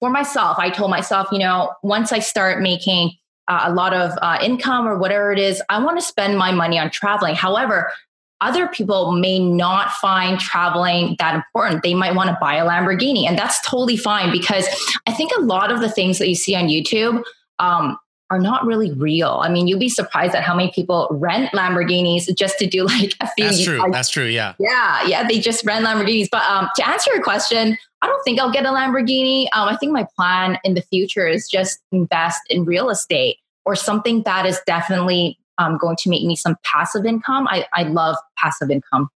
for 0.00 0.10
myself, 0.10 0.58
I 0.58 0.70
told 0.70 0.90
myself, 0.90 1.28
you 1.30 1.38
know, 1.38 1.72
once 1.82 2.12
I 2.12 2.18
start 2.18 2.60
making 2.60 3.12
uh, 3.48 3.64
a 3.64 3.72
lot 3.72 3.92
of 3.92 4.12
uh, 4.22 4.38
income 4.42 4.86
or 4.86 4.98
whatever 4.98 5.32
it 5.32 5.38
is, 5.38 5.62
I 5.68 5.82
want 5.82 5.98
to 5.98 6.04
spend 6.04 6.38
my 6.38 6.52
money 6.52 6.78
on 6.78 6.90
traveling. 6.90 7.34
However, 7.34 7.92
other 8.40 8.66
people 8.66 9.12
may 9.12 9.38
not 9.38 9.92
find 9.92 10.38
traveling 10.38 11.14
that 11.20 11.34
important. 11.34 11.82
They 11.82 11.94
might 11.94 12.14
want 12.14 12.28
to 12.28 12.36
buy 12.40 12.56
a 12.56 12.66
Lamborghini, 12.66 13.26
and 13.26 13.38
that's 13.38 13.60
totally 13.66 13.96
fine 13.96 14.32
because 14.32 14.66
I 15.06 15.12
think 15.12 15.30
a 15.36 15.40
lot 15.40 15.70
of 15.70 15.80
the 15.80 15.88
things 15.88 16.18
that 16.18 16.28
you 16.28 16.34
see 16.34 16.56
on 16.56 16.64
YouTube 16.64 17.22
um, 17.60 17.96
are 18.32 18.38
not 18.38 18.64
really 18.64 18.90
real. 18.92 19.40
I 19.42 19.50
mean, 19.50 19.68
you'd 19.68 19.78
be 19.78 19.90
surprised 19.90 20.34
at 20.34 20.42
how 20.42 20.56
many 20.56 20.72
people 20.72 21.06
rent 21.10 21.52
Lamborghinis 21.52 22.34
just 22.34 22.58
to 22.60 22.66
do 22.66 22.84
like 22.86 23.14
a 23.20 23.28
few. 23.32 23.44
That's 23.44 23.62
true. 23.62 23.84
That's 23.92 24.08
true. 24.08 24.24
Yeah. 24.24 24.54
Yeah. 24.58 25.06
Yeah. 25.06 25.28
They 25.28 25.38
just 25.38 25.66
rent 25.66 25.84
Lamborghinis. 25.84 26.28
But 26.32 26.42
um, 26.44 26.70
to 26.76 26.88
answer 26.88 27.12
your 27.12 27.22
question, 27.22 27.76
I 28.00 28.06
don't 28.06 28.22
think 28.24 28.40
I'll 28.40 28.50
get 28.50 28.64
a 28.64 28.70
Lamborghini. 28.70 29.48
Um, 29.52 29.68
I 29.68 29.76
think 29.76 29.92
my 29.92 30.06
plan 30.16 30.58
in 30.64 30.72
the 30.72 30.80
future 30.80 31.28
is 31.28 31.46
just 31.46 31.80
invest 31.92 32.40
in 32.48 32.64
real 32.64 32.88
estate 32.88 33.36
or 33.66 33.74
something 33.74 34.22
that 34.22 34.46
is 34.46 34.58
definitely 34.66 35.38
um, 35.58 35.76
going 35.76 35.96
to 35.96 36.08
make 36.08 36.24
me 36.24 36.34
some 36.34 36.56
passive 36.64 37.04
income. 37.04 37.46
I, 37.48 37.66
I 37.74 37.82
love 37.82 38.16
passive 38.38 38.70
income. 38.70 39.10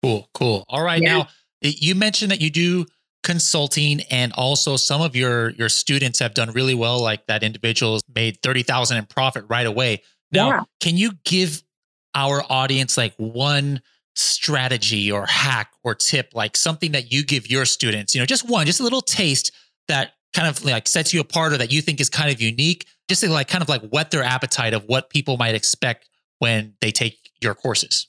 Cool, 0.00 0.28
cool. 0.32 0.64
All 0.68 0.84
right. 0.84 1.02
Yeah. 1.02 1.18
Now, 1.18 1.28
you 1.60 1.96
mentioned 1.96 2.30
that 2.30 2.40
you 2.40 2.50
do 2.50 2.86
consulting 3.24 4.02
and 4.10 4.32
also 4.34 4.76
some 4.76 5.00
of 5.00 5.16
your 5.16 5.50
your 5.50 5.68
students 5.68 6.20
have 6.20 6.34
done 6.34 6.52
really 6.52 6.74
well 6.74 7.02
like 7.02 7.26
that 7.26 7.42
individuals 7.42 8.02
made 8.14 8.40
30,000 8.42 8.96
in 8.96 9.06
profit 9.06 9.44
right 9.48 9.66
away. 9.66 10.02
Now, 10.30 10.48
yeah. 10.48 10.60
can 10.80 10.96
you 10.96 11.12
give 11.24 11.62
our 12.14 12.44
audience 12.48 12.96
like 12.96 13.14
one 13.16 13.80
strategy 14.14 15.10
or 15.10 15.26
hack 15.26 15.70
or 15.82 15.94
tip 15.94 16.30
like 16.34 16.56
something 16.56 16.92
that 16.92 17.10
you 17.10 17.24
give 17.24 17.50
your 17.50 17.64
students, 17.64 18.14
you 18.14 18.20
know, 18.20 18.26
just 18.26 18.48
one, 18.48 18.66
just 18.66 18.80
a 18.80 18.84
little 18.84 19.00
taste 19.00 19.50
that 19.88 20.12
kind 20.34 20.46
of 20.46 20.64
like 20.64 20.86
sets 20.86 21.12
you 21.12 21.20
apart 21.20 21.52
or 21.52 21.56
that 21.56 21.72
you 21.72 21.80
think 21.80 22.00
is 22.00 22.08
kind 22.08 22.30
of 22.30 22.40
unique 22.40 22.86
just 23.08 23.22
to 23.22 23.30
like 23.30 23.48
kind 23.48 23.62
of 23.62 23.68
like 23.68 23.82
whet 23.88 24.10
their 24.10 24.22
appetite 24.22 24.74
of 24.74 24.84
what 24.84 25.10
people 25.10 25.36
might 25.36 25.54
expect 25.54 26.08
when 26.38 26.74
they 26.80 26.90
take 26.90 27.30
your 27.40 27.54
courses? 27.54 28.06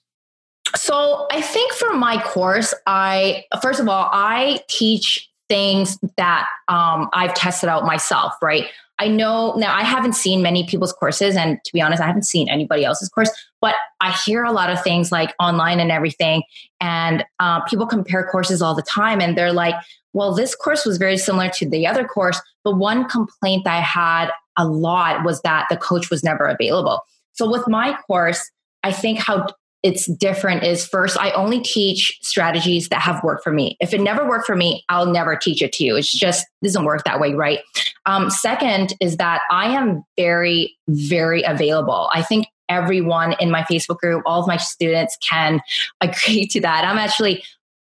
So 0.75 1.27
I 1.31 1.41
think 1.41 1.73
for 1.73 1.93
my 1.93 2.21
course, 2.21 2.73
I 2.85 3.45
first 3.61 3.79
of 3.79 3.87
all, 3.87 4.09
I 4.11 4.59
teach 4.67 5.29
things 5.47 5.97
that 6.17 6.47
um, 6.67 7.09
I've 7.13 7.33
tested 7.35 7.69
out 7.69 7.85
myself, 7.85 8.33
right? 8.41 8.67
I 8.97 9.09
know 9.09 9.53
now 9.57 9.75
I 9.75 9.83
haven't 9.83 10.13
seen 10.13 10.41
many 10.41 10.65
people's 10.65 10.93
courses, 10.93 11.35
and 11.35 11.59
to 11.65 11.73
be 11.73 11.81
honest, 11.81 12.01
I 12.01 12.07
haven't 12.07 12.23
seen 12.23 12.49
anybody 12.49 12.85
else's 12.85 13.09
course, 13.09 13.29
but 13.59 13.75
I 13.99 14.11
hear 14.25 14.43
a 14.43 14.51
lot 14.51 14.69
of 14.69 14.81
things 14.81 15.11
like 15.11 15.33
online 15.39 15.79
and 15.79 15.91
everything, 15.91 16.43
and 16.79 17.25
uh, 17.39 17.61
people 17.65 17.85
compare 17.85 18.25
courses 18.25 18.61
all 18.61 18.73
the 18.73 18.81
time, 18.81 19.21
and 19.21 19.37
they're 19.37 19.53
like, 19.53 19.75
well, 20.13 20.33
this 20.33 20.55
course 20.55 20.85
was 20.85 20.97
very 20.97 21.17
similar 21.17 21.49
to 21.49 21.69
the 21.69 21.85
other 21.85 22.05
course, 22.05 22.41
but 22.63 22.77
one 22.77 23.07
complaint 23.09 23.67
I 23.67 23.81
had 23.81 24.29
a 24.57 24.65
lot 24.65 25.25
was 25.25 25.41
that 25.41 25.67
the 25.69 25.75
coach 25.75 26.09
was 26.09 26.23
never 26.23 26.45
available. 26.45 27.01
So 27.33 27.49
with 27.49 27.67
my 27.67 27.97
course, 28.07 28.49
I 28.83 28.93
think 28.93 29.19
how 29.19 29.47
it's 29.85 30.07
different 30.07 30.63
is 30.63 30.83
first, 30.83 31.15
I 31.15 31.29
only 31.33 31.61
teach 31.61 32.17
strategies 32.23 32.89
that 32.89 33.01
have 33.01 33.23
worked 33.23 33.43
for 33.43 33.51
me. 33.51 33.77
If 33.79 33.93
it 33.93 34.01
never 34.01 34.27
worked 34.27 34.47
for 34.47 34.55
me, 34.55 34.83
I'll 34.89 35.05
never 35.05 35.35
teach 35.35 35.61
it 35.61 35.71
to 35.73 35.83
you. 35.83 35.95
It's 35.95 36.11
just 36.11 36.43
doesn't 36.63 36.85
work 36.85 37.03
that 37.03 37.19
way, 37.19 37.35
right? 37.35 37.59
Um, 38.07 38.31
second 38.31 38.95
is 38.99 39.17
that 39.17 39.41
I 39.51 39.67
am 39.67 40.03
very, 40.17 40.75
very 40.87 41.43
available. 41.43 42.09
I 42.15 42.23
think 42.23 42.47
everyone 42.67 43.35
in 43.39 43.51
my 43.51 43.61
Facebook 43.61 43.97
group, 43.97 44.23
all 44.25 44.41
of 44.41 44.47
my 44.47 44.57
students 44.57 45.17
can 45.21 45.61
agree 46.01 46.47
to 46.47 46.61
that. 46.61 46.83
I'm 46.83 46.97
actually, 46.97 47.43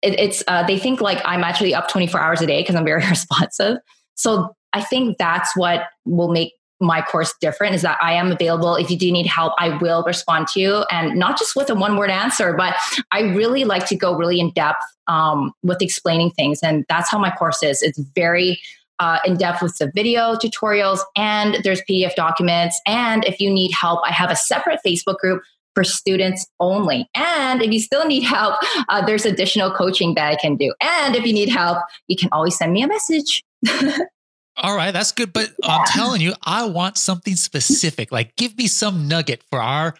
it, 0.01 0.19
it's, 0.19 0.43
uh, 0.49 0.67
they 0.67 0.77
think 0.77 0.99
like 0.99 1.21
I'm 1.23 1.41
actually 1.41 1.73
up 1.73 1.87
24 1.87 2.19
hours 2.19 2.41
a 2.41 2.47
day 2.47 2.63
because 2.63 2.75
I'm 2.75 2.83
very 2.83 3.05
responsive. 3.09 3.77
So 4.15 4.53
I 4.73 4.81
think 4.81 5.17
that's 5.19 5.55
what 5.55 5.85
will 6.03 6.33
make 6.33 6.51
my 6.79 7.01
course 7.01 7.33
different 7.41 7.75
is 7.75 7.81
that 7.81 7.97
I 8.01 8.13
am 8.13 8.31
available. 8.31 8.75
If 8.75 8.89
you 8.91 8.97
do 8.97 9.11
need 9.11 9.25
help, 9.25 9.53
I 9.57 9.77
will 9.77 10.03
respond 10.03 10.47
to 10.49 10.59
you. 10.59 10.85
And 10.91 11.17
not 11.17 11.37
just 11.37 11.55
with 11.55 11.69
a 11.69 11.75
one 11.75 11.97
word 11.97 12.09
answer, 12.09 12.53
but 12.53 12.75
I 13.11 13.21
really 13.21 13.63
like 13.63 13.87
to 13.87 13.95
go 13.95 14.15
really 14.15 14.39
in 14.39 14.51
depth 14.51 14.83
um, 15.07 15.53
with 15.63 15.81
explaining 15.81 16.31
things. 16.31 16.59
And 16.61 16.85
that's 16.87 17.09
how 17.09 17.17
my 17.17 17.31
course 17.31 17.63
is. 17.63 17.81
It's 17.81 17.99
very 18.15 18.59
uh, 18.99 19.19
in 19.25 19.37
depth 19.37 19.61
with 19.61 19.77
the 19.77 19.91
video 19.93 20.35
tutorials, 20.35 20.99
and 21.15 21.57
there's 21.63 21.81
PDF 21.89 22.15
documents. 22.15 22.81
And 22.87 23.23
if 23.25 23.39
you 23.39 23.49
need 23.49 23.71
help, 23.71 24.01
I 24.03 24.11
have 24.11 24.31
a 24.31 24.35
separate 24.35 24.79
Facebook 24.85 25.17
group 25.17 25.43
for 25.75 25.83
students 25.83 26.47
only. 26.59 27.07
And 27.13 27.61
if 27.61 27.71
you 27.71 27.79
still 27.79 28.07
need 28.07 28.23
help, 28.23 28.55
uh, 28.89 29.05
there's 29.05 29.25
additional 29.25 29.71
coaching 29.71 30.15
that 30.15 30.27
I 30.27 30.35
can 30.35 30.55
do. 30.55 30.73
And 30.81 31.15
if 31.15 31.25
you 31.25 31.33
need 31.33 31.49
help, 31.49 31.77
you 32.07 32.15
can 32.15 32.29
always 32.31 32.57
send 32.57 32.73
me 32.73 32.81
a 32.81 32.87
message. 32.87 33.43
All 34.57 34.75
right, 34.75 34.91
that's 34.91 35.11
good. 35.11 35.33
But 35.33 35.51
yeah. 35.63 35.77
I'm 35.77 35.85
telling 35.85 36.21
you, 36.21 36.33
I 36.43 36.65
want 36.65 36.97
something 36.97 37.35
specific. 37.35 38.11
Like, 38.11 38.35
give 38.35 38.57
me 38.57 38.67
some 38.67 39.07
nugget 39.07 39.43
for 39.51 39.61
our 39.61 39.95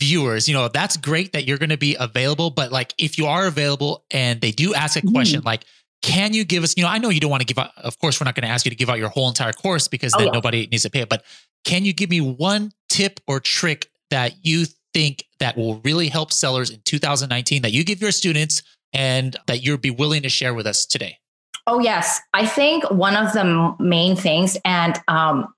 viewers. 0.00 0.48
You 0.48 0.54
know, 0.54 0.68
that's 0.68 0.96
great 0.96 1.32
that 1.32 1.46
you're 1.46 1.58
going 1.58 1.70
to 1.70 1.78
be 1.78 1.96
available. 1.98 2.50
But 2.50 2.72
like, 2.72 2.92
if 2.98 3.16
you 3.16 3.26
are 3.26 3.46
available 3.46 4.04
and 4.10 4.40
they 4.40 4.50
do 4.50 4.74
ask 4.74 5.02
a 5.02 5.06
question, 5.06 5.40
mm. 5.40 5.46
like, 5.46 5.64
can 6.02 6.34
you 6.34 6.44
give 6.44 6.64
us, 6.64 6.76
you 6.76 6.82
know, 6.82 6.88
I 6.88 6.98
know 6.98 7.08
you 7.08 7.20
don't 7.20 7.30
want 7.30 7.42
to 7.42 7.46
give 7.46 7.58
out, 7.58 7.70
of 7.76 7.98
course, 8.00 8.20
we're 8.20 8.24
not 8.24 8.34
going 8.34 8.46
to 8.46 8.52
ask 8.52 8.66
you 8.66 8.70
to 8.70 8.76
give 8.76 8.90
out 8.90 8.98
your 8.98 9.08
whole 9.08 9.28
entire 9.28 9.52
course 9.52 9.88
because 9.88 10.12
oh, 10.14 10.18
then 10.18 10.26
yeah. 10.26 10.32
nobody 10.32 10.66
needs 10.66 10.82
to 10.82 10.90
pay 10.90 11.00
it. 11.00 11.08
But 11.08 11.24
can 11.64 11.84
you 11.84 11.92
give 11.92 12.10
me 12.10 12.20
one 12.20 12.72
tip 12.88 13.20
or 13.26 13.40
trick 13.40 13.90
that 14.10 14.44
you 14.44 14.66
think 14.92 15.24
that 15.38 15.56
will 15.56 15.80
really 15.84 16.08
help 16.08 16.32
sellers 16.32 16.70
in 16.70 16.80
2019 16.84 17.62
that 17.62 17.72
you 17.72 17.84
give 17.84 18.02
your 18.02 18.10
students 18.10 18.62
and 18.92 19.36
that 19.46 19.62
you'd 19.64 19.80
be 19.80 19.90
willing 19.90 20.22
to 20.22 20.28
share 20.28 20.52
with 20.52 20.66
us 20.66 20.84
today? 20.84 21.18
Oh, 21.66 21.78
yes. 21.78 22.20
I 22.34 22.46
think 22.46 22.90
one 22.90 23.16
of 23.16 23.32
the 23.32 23.74
main 23.78 24.16
things, 24.16 24.56
and 24.64 24.98
um, 25.08 25.54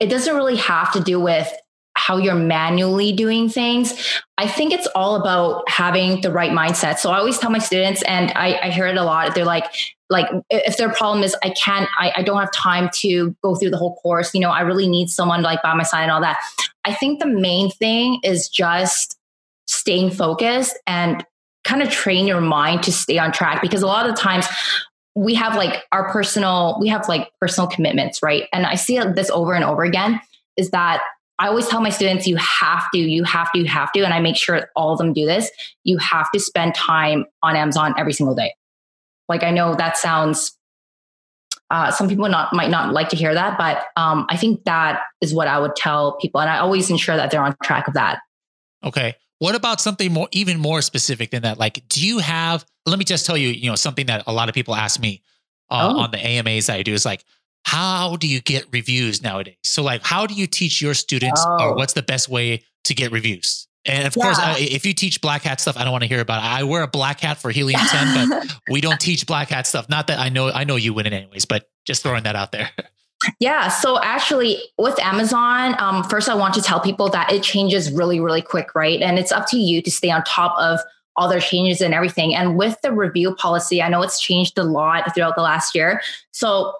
it 0.00 0.06
doesn't 0.06 0.34
really 0.34 0.56
have 0.56 0.92
to 0.92 1.00
do 1.00 1.20
with 1.20 1.52
how 1.94 2.16
you're 2.16 2.34
manually 2.34 3.12
doing 3.12 3.50
things. 3.50 4.18
I 4.38 4.48
think 4.48 4.72
it's 4.72 4.86
all 4.94 5.14
about 5.16 5.68
having 5.68 6.22
the 6.22 6.32
right 6.32 6.50
mindset. 6.50 6.98
So 6.98 7.10
I 7.10 7.18
always 7.18 7.38
tell 7.38 7.50
my 7.50 7.58
students, 7.58 8.02
and 8.04 8.32
I, 8.34 8.58
I 8.62 8.70
hear 8.70 8.86
it 8.86 8.96
a 8.96 9.04
lot. 9.04 9.34
They're 9.34 9.44
like, 9.44 9.66
like 10.08 10.26
if 10.50 10.78
their 10.78 10.90
problem 10.90 11.22
is 11.22 11.36
I 11.42 11.50
can't, 11.50 11.88
I, 11.98 12.12
I 12.16 12.22
don't 12.22 12.38
have 12.38 12.52
time 12.52 12.88
to 12.94 13.36
go 13.42 13.54
through 13.54 13.70
the 13.70 13.76
whole 13.76 13.96
course. 13.96 14.34
You 14.34 14.40
know, 14.40 14.50
I 14.50 14.62
really 14.62 14.88
need 14.88 15.10
someone 15.10 15.42
like 15.42 15.62
by 15.62 15.74
my 15.74 15.82
side 15.82 16.02
and 16.02 16.10
all 16.10 16.20
that. 16.22 16.40
I 16.84 16.94
think 16.94 17.20
the 17.20 17.26
main 17.26 17.70
thing 17.70 18.20
is 18.24 18.48
just 18.48 19.18
staying 19.66 20.10
focused 20.10 20.78
and 20.86 21.24
kind 21.64 21.82
of 21.82 21.90
train 21.90 22.26
your 22.26 22.40
mind 22.40 22.82
to 22.84 22.92
stay 22.92 23.18
on 23.18 23.32
track 23.32 23.62
because 23.62 23.82
a 23.82 23.86
lot 23.86 24.08
of 24.08 24.16
times 24.16 24.46
we 25.14 25.34
have 25.34 25.56
like 25.56 25.84
our 25.92 26.10
personal 26.10 26.78
we 26.80 26.88
have 26.88 27.08
like 27.08 27.30
personal 27.40 27.68
commitments 27.68 28.22
right? 28.22 28.48
And 28.52 28.66
i 28.66 28.74
see 28.74 28.98
this 28.98 29.30
over 29.30 29.54
and 29.54 29.64
over 29.64 29.82
again 29.82 30.20
is 30.56 30.70
that 30.70 31.02
i 31.38 31.48
always 31.48 31.68
tell 31.68 31.80
my 31.80 31.90
students 31.90 32.26
you 32.26 32.36
have 32.36 32.90
to 32.92 32.98
you 32.98 33.24
have 33.24 33.52
to 33.52 33.58
you 33.58 33.66
have 33.66 33.92
to 33.92 34.00
and 34.00 34.14
i 34.14 34.20
make 34.20 34.36
sure 34.36 34.70
all 34.76 34.92
of 34.92 34.98
them 34.98 35.12
do 35.12 35.26
this 35.26 35.50
you 35.84 35.98
have 35.98 36.30
to 36.32 36.40
spend 36.40 36.74
time 36.74 37.24
on 37.42 37.56
amazon 37.56 37.94
every 37.98 38.12
single 38.12 38.34
day. 38.34 38.54
Like 39.28 39.42
i 39.42 39.50
know 39.50 39.74
that 39.74 39.96
sounds 39.96 40.56
uh, 41.70 41.90
some 41.90 42.06
people 42.06 42.28
not 42.28 42.52
might 42.52 42.68
not 42.68 42.92
like 42.92 43.08
to 43.08 43.16
hear 43.16 43.32
that 43.32 43.56
but 43.56 43.84
um, 43.96 44.26
i 44.28 44.36
think 44.36 44.64
that 44.64 45.02
is 45.22 45.32
what 45.32 45.48
i 45.48 45.58
would 45.58 45.74
tell 45.74 46.12
people 46.18 46.40
and 46.40 46.50
i 46.50 46.58
always 46.58 46.90
ensure 46.90 47.16
that 47.16 47.30
they're 47.30 47.42
on 47.42 47.56
track 47.62 47.88
of 47.88 47.94
that. 47.94 48.20
Okay 48.84 49.16
what 49.42 49.56
about 49.56 49.80
something 49.80 50.12
more, 50.12 50.28
even 50.30 50.60
more 50.60 50.80
specific 50.82 51.32
than 51.32 51.42
that? 51.42 51.58
Like, 51.58 51.82
do 51.88 52.06
you 52.06 52.20
have, 52.20 52.64
let 52.86 52.96
me 52.96 53.04
just 53.04 53.26
tell 53.26 53.36
you, 53.36 53.48
you 53.48 53.68
know, 53.68 53.74
something 53.74 54.06
that 54.06 54.22
a 54.28 54.32
lot 54.32 54.48
of 54.48 54.54
people 54.54 54.72
ask 54.72 55.00
me 55.00 55.20
uh, 55.68 55.92
oh. 55.92 55.98
on 55.98 56.12
the 56.12 56.18
AMAs 56.24 56.66
that 56.66 56.76
I 56.76 56.84
do 56.84 56.92
is 56.92 57.04
like, 57.04 57.24
how 57.64 58.14
do 58.14 58.28
you 58.28 58.40
get 58.40 58.66
reviews 58.70 59.20
nowadays? 59.20 59.56
So, 59.64 59.82
like, 59.82 60.04
how 60.04 60.28
do 60.28 60.34
you 60.34 60.46
teach 60.46 60.80
your 60.80 60.94
students, 60.94 61.44
oh. 61.44 61.56
or 61.58 61.74
what's 61.74 61.94
the 61.94 62.04
best 62.04 62.28
way 62.28 62.62
to 62.84 62.94
get 62.94 63.10
reviews? 63.10 63.66
And 63.84 64.06
of 64.06 64.14
yeah. 64.16 64.22
course, 64.22 64.38
uh, 64.38 64.54
if 64.58 64.86
you 64.86 64.94
teach 64.94 65.20
black 65.20 65.42
hat 65.42 65.60
stuff, 65.60 65.76
I 65.76 65.82
don't 65.82 65.90
want 65.90 66.02
to 66.02 66.08
hear 66.08 66.20
about 66.20 66.38
it. 66.38 66.46
I 66.46 66.62
wear 66.62 66.84
a 66.84 66.88
black 66.88 67.18
hat 67.18 67.38
for 67.38 67.50
Helium 67.50 67.80
10, 67.80 68.28
but 68.28 68.56
we 68.70 68.80
don't 68.80 69.00
teach 69.00 69.26
black 69.26 69.48
hat 69.48 69.66
stuff. 69.66 69.88
Not 69.88 70.06
that 70.06 70.20
I 70.20 70.28
know, 70.28 70.52
I 70.52 70.62
know 70.62 70.76
you 70.76 70.94
win 70.94 71.06
it 71.06 71.12
anyways, 71.12 71.46
but 71.46 71.68
just 71.84 72.04
throwing 72.04 72.22
that 72.22 72.36
out 72.36 72.52
there. 72.52 72.70
Yeah. 73.40 73.68
So 73.68 74.00
actually, 74.02 74.62
with 74.78 74.98
Amazon, 75.00 75.74
um, 75.78 76.04
first 76.04 76.28
I 76.28 76.34
want 76.34 76.54
to 76.54 76.62
tell 76.62 76.80
people 76.80 77.08
that 77.10 77.32
it 77.32 77.42
changes 77.42 77.90
really, 77.90 78.20
really 78.20 78.42
quick, 78.42 78.74
right? 78.74 79.00
And 79.00 79.18
it's 79.18 79.32
up 79.32 79.46
to 79.48 79.56
you 79.56 79.82
to 79.82 79.90
stay 79.90 80.10
on 80.10 80.22
top 80.24 80.56
of 80.58 80.80
all 81.16 81.28
their 81.28 81.40
changes 81.40 81.80
and 81.80 81.92
everything. 81.92 82.34
And 82.34 82.56
with 82.56 82.80
the 82.82 82.92
review 82.92 83.34
policy, 83.34 83.82
I 83.82 83.88
know 83.88 84.02
it's 84.02 84.20
changed 84.20 84.56
a 84.58 84.64
lot 84.64 85.14
throughout 85.14 85.36
the 85.36 85.42
last 85.42 85.74
year. 85.74 86.00
So 86.30 86.74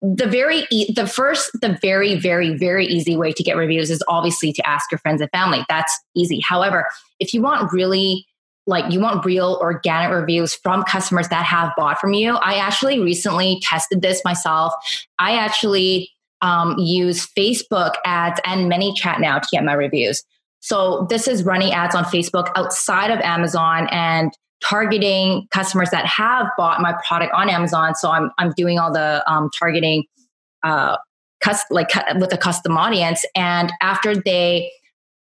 the 0.00 0.26
very 0.26 0.64
e- 0.70 0.92
the 0.92 1.06
first 1.06 1.50
the 1.60 1.76
very 1.82 2.14
very 2.14 2.56
very 2.56 2.86
easy 2.86 3.16
way 3.16 3.32
to 3.32 3.42
get 3.42 3.56
reviews 3.56 3.90
is 3.90 4.02
obviously 4.06 4.52
to 4.52 4.66
ask 4.68 4.90
your 4.92 4.98
friends 4.98 5.20
and 5.20 5.30
family 5.32 5.64
that's 5.68 5.98
easy 6.14 6.38
however 6.40 6.86
if 7.18 7.34
you 7.34 7.42
want 7.42 7.72
really 7.72 8.24
like 8.68 8.92
you 8.92 9.00
want 9.00 9.24
real 9.24 9.58
organic 9.62 10.10
reviews 10.10 10.54
from 10.54 10.82
customers 10.82 11.28
that 11.28 11.44
have 11.44 11.72
bought 11.76 11.98
from 11.98 12.12
you. 12.12 12.34
I 12.36 12.56
actually 12.56 13.00
recently 13.00 13.58
tested 13.62 14.02
this 14.02 14.20
myself. 14.24 14.74
I 15.18 15.36
actually 15.36 16.10
um, 16.42 16.76
use 16.78 17.26
Facebook 17.36 17.94
ads 18.04 18.38
and 18.44 18.70
ManyChat 18.70 19.20
now 19.20 19.38
to 19.38 19.48
get 19.50 19.64
my 19.64 19.72
reviews. 19.72 20.22
So 20.60 21.06
this 21.08 21.26
is 21.26 21.44
running 21.44 21.72
ads 21.72 21.94
on 21.94 22.04
Facebook 22.04 22.50
outside 22.56 23.10
of 23.10 23.20
Amazon 23.20 23.88
and 23.90 24.32
targeting 24.62 25.48
customers 25.50 25.88
that 25.90 26.04
have 26.04 26.46
bought 26.58 26.82
my 26.82 26.94
product 27.06 27.32
on 27.32 27.48
Amazon. 27.48 27.94
So 27.94 28.10
I'm 28.10 28.30
I'm 28.36 28.52
doing 28.54 28.78
all 28.78 28.92
the 28.92 29.24
um, 29.30 29.48
targeting, 29.58 30.04
uh, 30.62 30.98
cus- 31.40 31.64
like 31.70 31.88
with 32.16 32.34
a 32.34 32.38
custom 32.38 32.76
audience. 32.76 33.24
And 33.34 33.72
after 33.80 34.14
they 34.14 34.70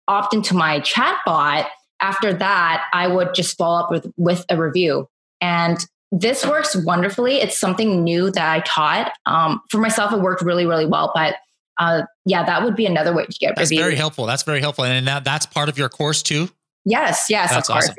opt 0.07 0.33
into 0.33 0.55
my 0.55 0.79
chat 0.79 1.19
bot, 1.25 1.67
after 2.05 2.33
that, 2.33 2.85
I 2.93 3.07
would 3.07 3.33
just 3.33 3.57
follow 3.57 3.79
up 3.79 3.91
with 3.91 4.11
with 4.17 4.45
a 4.49 4.61
review. 4.61 5.07
And 5.41 5.77
this 6.11 6.45
works 6.45 6.75
wonderfully. 6.75 7.37
It's 7.37 7.57
something 7.57 8.03
new 8.03 8.31
that 8.31 8.49
I 8.49 8.59
taught. 8.61 9.11
Um, 9.25 9.61
for 9.69 9.79
myself, 9.79 10.13
it 10.13 10.21
worked 10.21 10.41
really, 10.41 10.65
really 10.65 10.85
well. 10.85 11.11
But 11.13 11.35
uh, 11.77 12.03
yeah, 12.25 12.45
that 12.45 12.63
would 12.63 12.75
be 12.75 12.85
another 12.85 13.13
way 13.13 13.25
to 13.25 13.39
get 13.39 13.55
That's 13.55 13.71
very 13.71 13.95
helpful. 13.95 14.25
That's 14.25 14.43
very 14.43 14.61
helpful. 14.61 14.85
And 14.85 15.07
that, 15.07 15.23
that's 15.23 15.45
part 15.45 15.67
of 15.67 15.77
your 15.77 15.89
course 15.89 16.23
too? 16.23 16.49
Yes, 16.85 17.25
yes, 17.29 17.51
that's 17.51 17.69
awesome. 17.69 17.95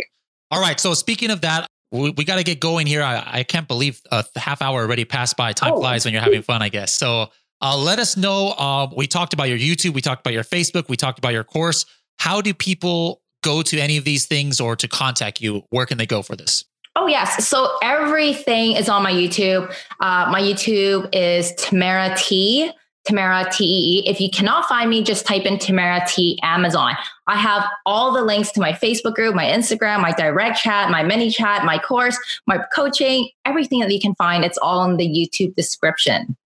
All 0.51 0.61
right. 0.61 0.81
So 0.81 0.95
speaking 0.95 1.31
of 1.31 1.43
that, 1.43 1.67
we, 1.91 2.11
we 2.11 2.25
got 2.25 2.37
to 2.37 2.45
get 2.45 2.61
going 2.61 2.87
here. 2.87 3.03
I, 3.03 3.23
I 3.27 3.43
can't 3.43 3.69
believe 3.69 4.01
a 4.11 4.25
half 4.37 4.63
hour 4.63 4.81
already 4.81 5.05
passed 5.05 5.37
by. 5.37 5.53
Time 5.53 5.75
oh. 5.75 5.81
flies 5.81 6.05
when 6.05 6.15
you're 6.15 6.23
having 6.23 6.43
fun, 6.43 6.63
I 6.63 6.69
guess. 6.69 6.93
So 6.93 7.31
uh, 7.61 7.77
let 7.77 7.99
us 7.99 8.17
know. 8.17 8.51
Uh, 8.51 8.89
we 8.97 9.07
talked 9.07 9.35
about 9.35 9.49
your 9.49 9.59
YouTube. 9.59 9.93
We 9.93 10.01
talked 10.01 10.21
about 10.21 10.33
your 10.33 10.45
Facebook. 10.45 10.89
We 10.89 10.97
talked 10.97 11.19
about 11.19 11.33
your 11.33 11.45
course. 11.45 11.85
How 12.19 12.41
do 12.41 12.55
people 12.55 13.21
go 13.47 13.63
to 13.63 13.79
any 13.79 13.97
of 13.97 14.05
these 14.05 14.27
things 14.27 14.61
or 14.61 14.75
to 14.77 14.89
contact 14.89 15.41
you? 15.41 15.65
Where 15.71 15.87
can 15.87 15.99
they 15.99 16.07
go 16.07 16.23
for 16.23 16.35
this? 16.35 16.65
Oh, 16.97 17.07
yes. 17.07 17.47
So 17.47 17.77
everything 17.83 18.73
is 18.73 18.89
on 18.89 19.03
my 19.03 19.13
YouTube. 19.13 19.73
Uh, 20.01 20.29
my 20.31 20.41
YouTube 20.41 21.09
is 21.13 21.53
Tamara 21.55 22.15
T. 22.17 22.73
Tamara 23.05 23.49
T. 23.53 24.03
If 24.07 24.21
you 24.21 24.29
cannot 24.31 24.67
find 24.67 24.91
me, 24.91 25.03
just 25.05 25.27
type 25.27 25.45
in 25.45 25.59
Tamara 25.59 26.05
T 26.09 26.41
Amazon. 26.43 26.95
I 27.29 27.37
have 27.37 27.65
all 27.85 28.13
the 28.13 28.23
links 28.23 28.51
to 28.53 28.61
my 28.61 28.73
Facebook 28.73 29.15
group, 29.15 29.35
my 29.35 29.45
Instagram, 29.45 30.01
my 30.01 30.13
direct 30.13 30.59
chat, 30.59 30.91
my 30.91 31.05
mini 31.05 31.29
ManyChat, 31.29 31.65
my 31.65 31.79
course, 31.79 32.19
my 32.47 32.59
coaching, 32.75 33.29
everything 33.45 33.79
that 33.81 33.93
you 33.93 34.01
can 34.01 34.15
find. 34.17 34.45
It's 34.45 34.59
all 34.59 34.83
in 34.85 34.97
the 34.97 35.07
YouTube 35.07 35.55
description. 35.55 36.37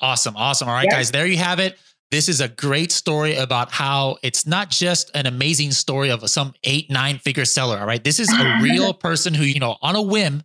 Awesome. 0.00 0.36
Awesome. 0.36 0.68
All 0.68 0.74
right, 0.74 0.90
guys, 0.90 1.12
there 1.12 1.26
you 1.26 1.36
have 1.38 1.60
it. 1.60 1.78
This 2.10 2.28
is 2.28 2.40
a 2.40 2.48
great 2.48 2.90
story 2.90 3.36
about 3.36 3.70
how 3.70 4.16
it's 4.22 4.46
not 4.46 4.70
just 4.70 5.10
an 5.14 5.26
amazing 5.26 5.72
story 5.72 6.10
of 6.10 6.28
some 6.30 6.54
eight, 6.64 6.90
nine 6.90 7.18
figure 7.18 7.44
seller. 7.44 7.78
All 7.78 7.86
right. 7.86 8.02
This 8.02 8.18
is 8.18 8.32
a 8.32 8.58
real 8.62 8.94
person 8.94 9.34
who, 9.34 9.44
you 9.44 9.60
know, 9.60 9.76
on 9.82 9.94
a 9.94 10.00
whim 10.02 10.42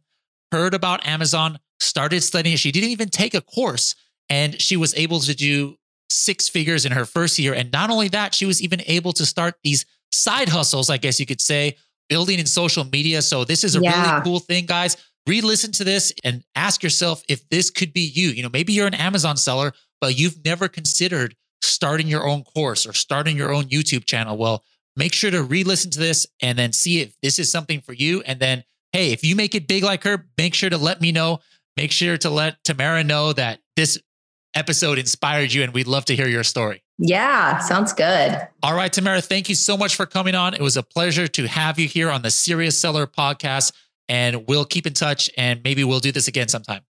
heard 0.52 0.74
about 0.74 1.06
Amazon, 1.08 1.60
started 1.80 2.22
studying. 2.22 2.58
She 2.58 2.72
didn't 2.72 2.90
even 2.90 3.10
take 3.10 3.34
a 3.34 3.42
course 3.42 3.96
and 4.30 4.62
she 4.62 4.76
was 4.76 4.94
able 4.96 5.20
to 5.22 5.34
do 5.34 5.78
six 6.10 6.50
figures 6.50 6.86
in 6.86 6.92
her 6.92 7.06
first 7.06 7.40
year. 7.40 7.54
And 7.54 7.72
not 7.72 7.90
only 7.90 8.10
that, 8.10 8.36
she 8.36 8.46
was 8.46 8.62
even 8.62 8.82
able 8.86 9.14
to 9.14 9.26
start 9.26 9.56
these 9.64 9.86
side 10.12 10.50
hustles, 10.50 10.90
I 10.90 10.98
guess 10.98 11.20
you 11.20 11.26
could 11.26 11.42
say, 11.42 11.78
building 12.10 12.40
in 12.40 12.46
social 12.46 12.84
media. 12.84 13.22
So 13.22 13.46
this 13.46 13.64
is 13.64 13.76
a 13.76 13.82
yeah. 13.82 14.12
really 14.12 14.24
cool 14.24 14.40
thing, 14.40 14.66
guys. 14.66 14.98
Re-listen 15.28 15.72
to 15.74 15.86
this 15.86 16.12
and 16.24 16.44
ask 16.56 16.84
yourself 16.84 17.24
if 17.30 17.48
this 17.50 17.70
could 17.70 17.94
be 17.94 18.02
you. 18.02 18.30
You 18.30 18.44
know, 18.44 18.50
maybe 18.52 18.74
you're 18.74 18.88
an 18.88 18.94
Amazon 18.94 19.38
seller, 19.38 19.74
but 20.02 20.18
you've 20.20 20.44
never 20.44 20.68
considered 20.68 21.36
starting 21.64 22.08
your 22.08 22.28
own 22.28 22.44
course 22.44 22.86
or 22.86 22.94
starting 22.94 23.38
your 23.38 23.54
own 23.54 23.66
YouTube 23.66 24.06
channel. 24.06 24.38
Well, 24.38 24.64
make 24.96 25.14
sure 25.14 25.32
to 25.32 25.44
re-listen 25.44 25.92
to 25.92 26.00
this 26.00 26.28
and 26.42 26.58
then 26.58 26.74
see 26.74 27.02
if 27.02 27.16
this 27.22 27.40
is 27.40 27.52
something 27.52 27.82
for 27.82 27.94
you. 27.94 28.22
And 28.22 28.40
then, 28.40 28.64
hey, 28.92 29.12
if 29.12 29.24
you 29.24 29.36
make 29.36 29.56
it 29.56 29.68
big 29.68 29.84
like 29.84 30.04
her, 30.04 30.28
make 30.38 30.54
sure 30.54 30.70
to 30.70 30.78
let 30.78 31.02
me 31.02 31.12
know. 31.12 31.40
Make 31.76 31.92
sure 31.92 32.18
to 32.18 32.30
let 32.30 32.64
Tamara 32.64 33.04
know 33.04 33.34
that 33.34 33.60
this 33.76 34.00
episode 34.54 35.00
inspired 35.00 35.52
you, 35.52 35.64
and 35.64 35.74
we'd 35.74 35.88
love 35.88 36.06
to 36.06 36.16
hear 36.16 36.28
your 36.28 36.44
story. 36.44 36.84
Yeah, 37.00 37.58
sounds 37.58 37.92
good. 37.94 38.48
All 38.62 38.76
right, 38.76 38.94
Tamara, 38.94 39.22
thank 39.22 39.50
you 39.50 39.56
so 39.56 39.76
much 39.76 39.96
for 39.96 40.06
coming 40.06 40.36
on. 40.36 40.54
It 40.54 40.62
was 40.62 40.78
a 40.78 40.84
pleasure 40.84 41.28
to 41.28 41.48
have 41.48 41.80
you 41.80 41.88
here 41.88 42.12
on 42.12 42.22
the 42.22 42.30
Serious 42.30 42.78
Seller 42.78 43.08
podcast, 43.08 43.74
and 44.08 44.48
we'll 44.48 44.66
keep 44.66 44.86
in 44.86 44.94
touch 44.94 45.30
and 45.36 45.62
maybe 45.64 45.84
we'll 45.84 46.00
do 46.00 46.12
this 46.12 46.28
again 46.28 46.48
sometime. 46.50 46.84